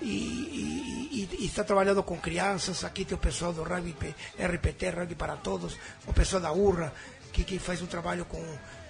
[0.00, 2.82] E, e- e- está trabalhando com crianças.
[2.84, 6.92] Aqui tem o pessoal do rugby, RPT, Rugby para Todos, o pessoal da URRA,
[7.32, 8.44] que, que faz um trabalho com,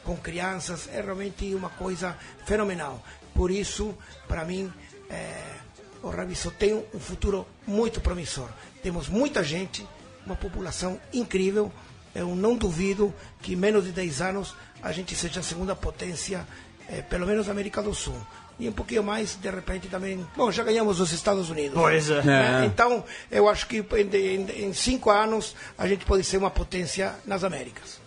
[0.05, 0.89] com crianças.
[0.91, 2.17] É realmente uma coisa
[2.47, 3.03] fenomenal.
[3.35, 3.95] Por isso,
[4.27, 4.73] para mim,
[5.11, 5.57] é,
[6.03, 8.49] o rugby só tem um futuro muito promissor.
[8.83, 9.87] Temos muita gente,
[10.25, 11.71] uma população incrível.
[12.15, 16.47] Eu não duvido que em menos de 10 anos a gente seja a segunda potência
[16.89, 18.17] eh, pelo menos América do Sul.
[18.61, 20.25] E um pouquinho mais, de repente também.
[20.37, 21.73] Bom, já ganhamos os Estados Unidos.
[21.75, 22.23] Pois é.
[22.23, 22.65] Né?
[22.67, 27.15] Então, eu acho que em, em- em cinco anos a gente pode ser uma potência
[27.27, 28.01] nas Américas.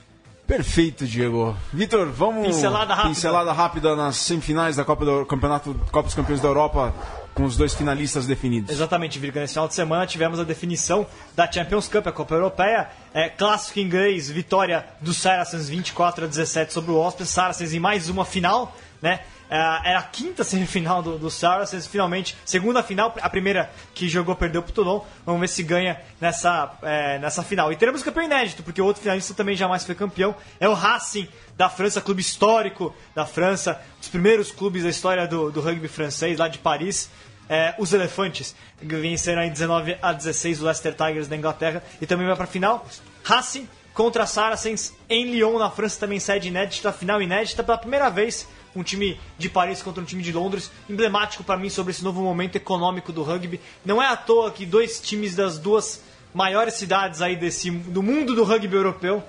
[0.48, 1.58] Perfeito, Diego.
[1.74, 2.46] Vitor, vamos.
[2.48, 3.10] Pincelada rápida.
[3.16, 6.94] Pincelada rápida nas semifinais da Copa do Campeonato Copa dos Campeões da Europa,
[7.36, 8.72] com os dois finalistas definidos.
[8.72, 9.42] Exatamente, Virga.
[9.42, 11.06] Nesse final de semana tivemos a definição
[11.36, 12.90] da Champions Cup, a Copa Europeia.
[13.14, 17.28] É, clássico inglês, vitória do Saracens 24 a 17 sobre o Osprey.
[17.28, 19.20] Saracens em mais uma final, né?
[19.50, 24.36] É, era a quinta semifinal do, do Saracens, finalmente, segunda final, a primeira que jogou
[24.36, 25.02] perdeu pro Toulon.
[25.26, 27.72] Vamos ver se ganha nessa, é, nessa final.
[27.72, 30.36] E teremos campeão inédito, porque o outro finalista também jamais foi campeão.
[30.60, 31.28] É o Racing
[31.58, 36.38] da França, clube histórico da França, dos primeiros clubes da história do, do rugby francês,
[36.38, 37.10] lá de Paris.
[37.48, 42.26] É, os Elefantes venceram em 19 a 16 o Leicester Tigers da Inglaterra e também
[42.26, 42.86] vai para a final.
[43.24, 48.48] Racing contra Saracens em Lyon, na França, também sede inédita, final inédita pela primeira vez.
[48.76, 52.22] Um time de Paris contra um time de Londres, emblemático para mim sobre esse novo
[52.22, 53.60] momento econômico do rugby.
[53.86, 56.04] Não é à toa que dois times das duas
[56.34, 59.24] maiores cidades aí desse, do mundo do rugby europeu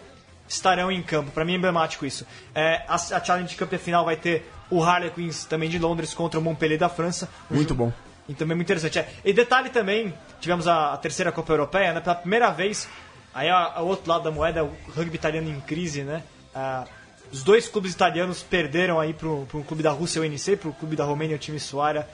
[0.49, 1.30] estarão em campo.
[1.30, 2.26] Para mim é emblemático isso.
[2.55, 6.38] É, a, a Challenge Cup a final vai ter o Harlequins também de Londres contra
[6.40, 7.28] o Montpellier da França.
[7.49, 7.92] Muito bom.
[8.28, 8.99] e também muito interessante.
[8.99, 9.09] É.
[9.24, 12.01] E detalhe também, tivemos a, a terceira Copa Europeia, né?
[12.01, 12.88] Pela primeira vez,
[13.34, 16.22] aí o outro lado da moeda, o rugby italiano em crise, né?
[16.55, 16.84] Ah,
[17.33, 20.72] os dois clubes italianos perderam aí para um clube da Rússia, o NC, para o
[20.72, 22.09] clube da Romênia, o time Suara.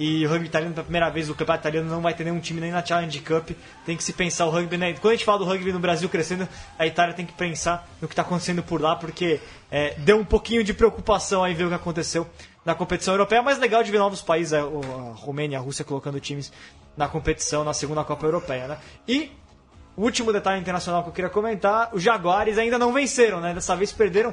[0.00, 2.60] E o rugby italiano, pela primeira vez, o campeonato italiano não vai ter nenhum time
[2.60, 3.50] nem na Challenge Cup.
[3.84, 4.92] Tem que se pensar o rugby, né?
[4.92, 6.48] Quando a gente fala do rugby no Brasil crescendo,
[6.78, 9.40] a Itália tem que pensar no que está acontecendo por lá, porque
[9.72, 12.28] é, deu um pouquinho de preocupação aí ver o que aconteceu
[12.64, 15.84] na competição europeia, mas legal de ver novos países, a, o- a Romênia, a Rússia
[15.84, 16.52] colocando times
[16.96, 18.78] na competição na segunda Copa Europeia, né?
[19.08, 19.32] E
[19.98, 23.52] o último detalhe internacional que eu queria comentar, os Jaguares ainda não venceram, né?
[23.52, 24.32] Dessa vez perderam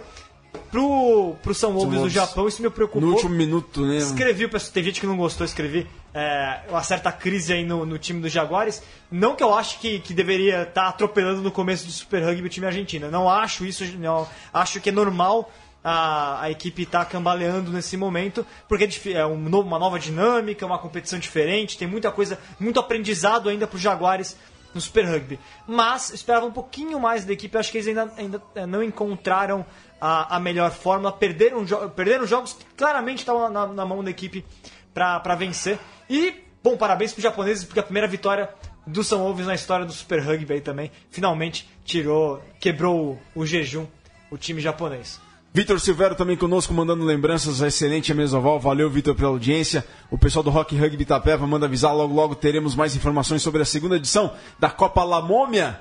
[0.72, 2.10] pro, pro São Wolves do.
[2.10, 3.02] Japão, isso me preocupou.
[3.02, 3.98] No último minuto, né?
[3.98, 7.98] Escrevi, pessoal, tem gente que não gostou, escrevi é, uma certa crise aí no, no
[7.98, 8.82] time dos Jaguares.
[9.12, 12.50] Não que eu acho que, que deveria estar atropelando no começo do Super Rugby o
[12.50, 13.10] time argentino.
[13.10, 14.28] Não acho isso, não.
[14.54, 15.52] Acho que é normal
[15.84, 20.66] a, a equipe estar cambaleando nesse momento, porque é é um novo- uma nova dinâmica,
[20.66, 24.38] uma competição diferente, tem muita coisa, muito aprendizado ainda para os Jaguares
[24.76, 25.40] no Super Rugby.
[25.66, 29.66] Mas esperava um pouquinho mais da equipe, acho que eles ainda, ainda eh, não encontraram
[30.00, 34.12] a, a melhor fórmula, perderam, jo- perderam jogos que claramente estavam na, na mão da
[34.12, 34.46] equipe
[34.94, 35.80] para vencer.
[36.10, 38.50] E, bom, parabéns para os japoneses, porque a primeira vitória
[38.86, 43.46] do São Wolves na história do Super Rugby aí também, finalmente tirou, quebrou o, o
[43.46, 43.88] jejum,
[44.30, 45.20] o time japonês.
[45.56, 48.60] Vitor Silvério também conosco, mandando lembranças, excelente a Mesoval.
[48.60, 49.86] Valeu, Vitor, pela audiência.
[50.12, 53.66] O pessoal do Rock Rugby Itapeva manda avisar, logo logo teremos mais informações sobre a
[53.66, 55.80] segunda edição da Copa La Mômia.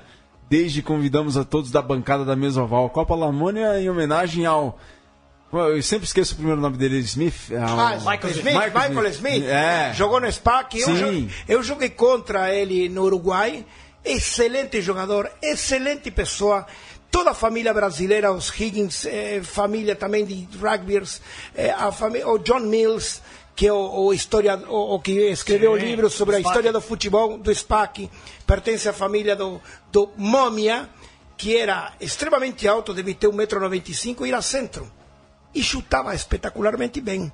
[0.49, 2.89] Desde convidamos a todos da bancada da Mesoval.
[2.89, 4.79] Copa La Mômia em homenagem ao...
[5.51, 7.51] Eu sempre esqueço o primeiro nome dele, Smith.
[7.51, 8.45] Ah, Michael Smith.
[8.45, 9.49] Michael, Michael Smith, Smith.
[9.49, 9.93] É.
[9.93, 10.79] jogou no SPAC.
[10.79, 13.65] Eu, eu joguei contra ele no Uruguai.
[14.05, 16.65] Excelente jogador, excelente pessoa.
[17.15, 21.21] Toda a família brasileira, os Higgins, eh, família também de rugbyers,
[21.55, 21.87] eh, a
[22.27, 23.21] o John Mills,
[23.55, 26.81] que é o, o, historia, o, o que escreveu o livro sobre a história do
[26.81, 28.11] futebol do SPAC,
[28.45, 29.61] pertence à família do,
[29.93, 30.89] do Momia,
[31.37, 34.91] que era extremamente alto, deve ter 1,95m e era centro.
[35.53, 37.31] E chutava espetacularmente bem.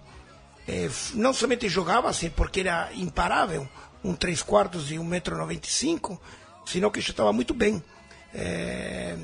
[0.67, 3.67] Eh, não somente jogava assim, porque era imparável,
[4.03, 6.19] um 3 quartos e 1,95m,
[6.67, 7.83] sino que chutava muito bem.
[8.31, 9.17] Eh,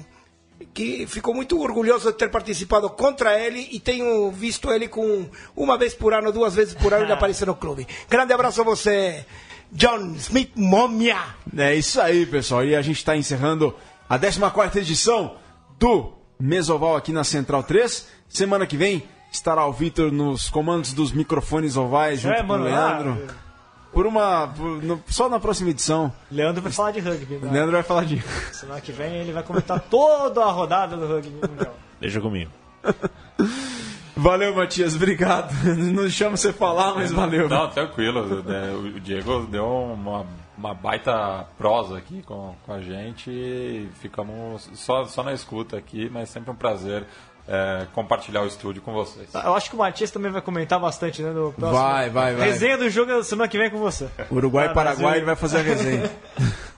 [0.74, 5.78] que ficou muito orgulhoso de ter participado contra ele e tenho visto ele com uma
[5.78, 7.88] vez por ano, duas vezes por ano ele aparecer no clube.
[8.10, 9.26] Grande abraço a você,
[9.72, 11.20] John Smith Momia.
[11.56, 12.64] É isso aí, pessoal.
[12.66, 13.74] E a gente está encerrando
[14.10, 15.36] a 14 edição
[15.80, 18.08] do Mesoval aqui na Central 3.
[18.30, 22.48] Semana que vem estará o Vitor nos comandos dos microfones ovais junto É, com o
[22.48, 23.28] mano, Leandro.
[23.30, 23.34] ah,
[23.98, 24.48] Por uma.
[24.50, 26.14] por- no- só na próxima edição.
[26.32, 27.38] Leandro vai falar de rugby.
[27.38, 27.50] Né?
[27.52, 28.22] Leandro vai falar de.
[28.54, 31.74] Semana que vem ele vai comentar toda a rodada do rugby mundial.
[32.00, 32.52] Deixa comigo.
[34.16, 34.96] Valeu, Matias.
[34.96, 35.52] Obrigado.
[35.76, 37.50] Não chama você falar, mas valeu.
[37.50, 38.44] Não, tranquilo.
[38.44, 45.06] né, O Diego deu uma, uma baita prosa aqui com, com a gente ficamos só,
[45.06, 47.04] só na escuta aqui, mas sempre um prazer
[47.48, 49.30] é, compartilhar o estúdio com vocês.
[49.34, 51.32] Eu acho que o Matias também vai comentar bastante, né?
[51.32, 51.82] No próximo.
[51.82, 52.50] Vai, vai, vai.
[52.50, 54.10] Resenha do jogo semana que vem com você.
[54.30, 56.12] Uruguai e Ah, Paraguai, ele vai fazer a resenha.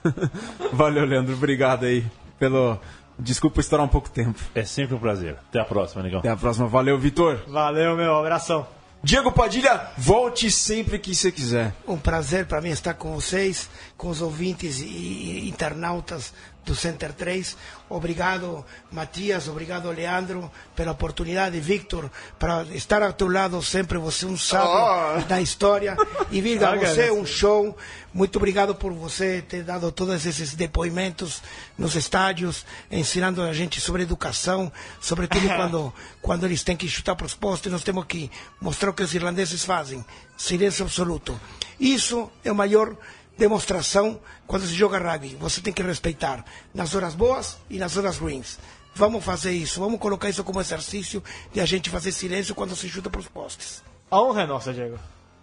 [0.72, 1.34] Valeu, Leandro.
[1.34, 2.04] Obrigado aí
[2.38, 2.78] pelo.
[3.18, 4.38] Desculpa estourar um pouco tempo.
[4.54, 5.36] É sempre um prazer.
[5.48, 6.20] Até a próxima, negão.
[6.20, 6.66] Até a próxima.
[6.66, 7.40] Valeu, Vitor.
[7.48, 8.16] Valeu, meu.
[8.16, 8.66] Abração.
[9.02, 11.72] Diego Padilha, volte sempre que você quiser.
[11.88, 17.56] Um prazer para mim estar com vocês, com os ouvintes e internautas do Center 3.
[17.88, 24.28] Obrigado, Matias, obrigado, Leandro, pela oportunidade, Victor, para estar ao teu lado sempre, você é
[24.28, 25.24] um sábio Oh.
[25.26, 25.96] da história.
[26.30, 27.76] E Virga, você é um show.
[28.12, 31.42] Muito obrigado por você ter dado todos esses depoimentos
[31.78, 35.92] nos estádios, ensinando a gente sobre educação, sobretudo quando,
[36.22, 38.30] quando eles têm que chutar para os postes, nós temos que
[38.60, 40.04] mostrar o que os irlandeses fazem.
[40.36, 41.40] Silêncio absoluto.
[41.78, 42.94] Isso é a maior
[43.40, 45.36] demonstração quando se joga rugby.
[45.40, 48.58] Você tem que respeitar nas horas boas e nas horas ruins.
[48.94, 51.22] Vamos fazer isso, vamos colocar isso como exercício
[51.52, 53.82] de a gente fazer silêncio quando se chuta para os postes.
[54.10, 54.98] A honra é nossa, Diego.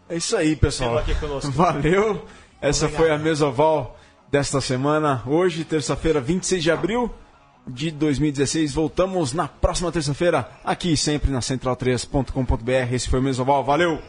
[0.10, 1.04] É isso aí, pessoal.
[1.52, 2.26] Valeu.
[2.62, 3.98] Essa foi a Mesoval
[4.32, 5.24] desta semana.
[5.26, 7.14] Hoje, terça-feira, 26 de abril
[7.68, 8.74] de 2016.
[8.74, 12.94] Voltamos na próxima terça-feira, aqui sempre na central3.com.br.
[12.94, 13.64] Esse foi o Mesoval.
[13.64, 14.00] Valeu!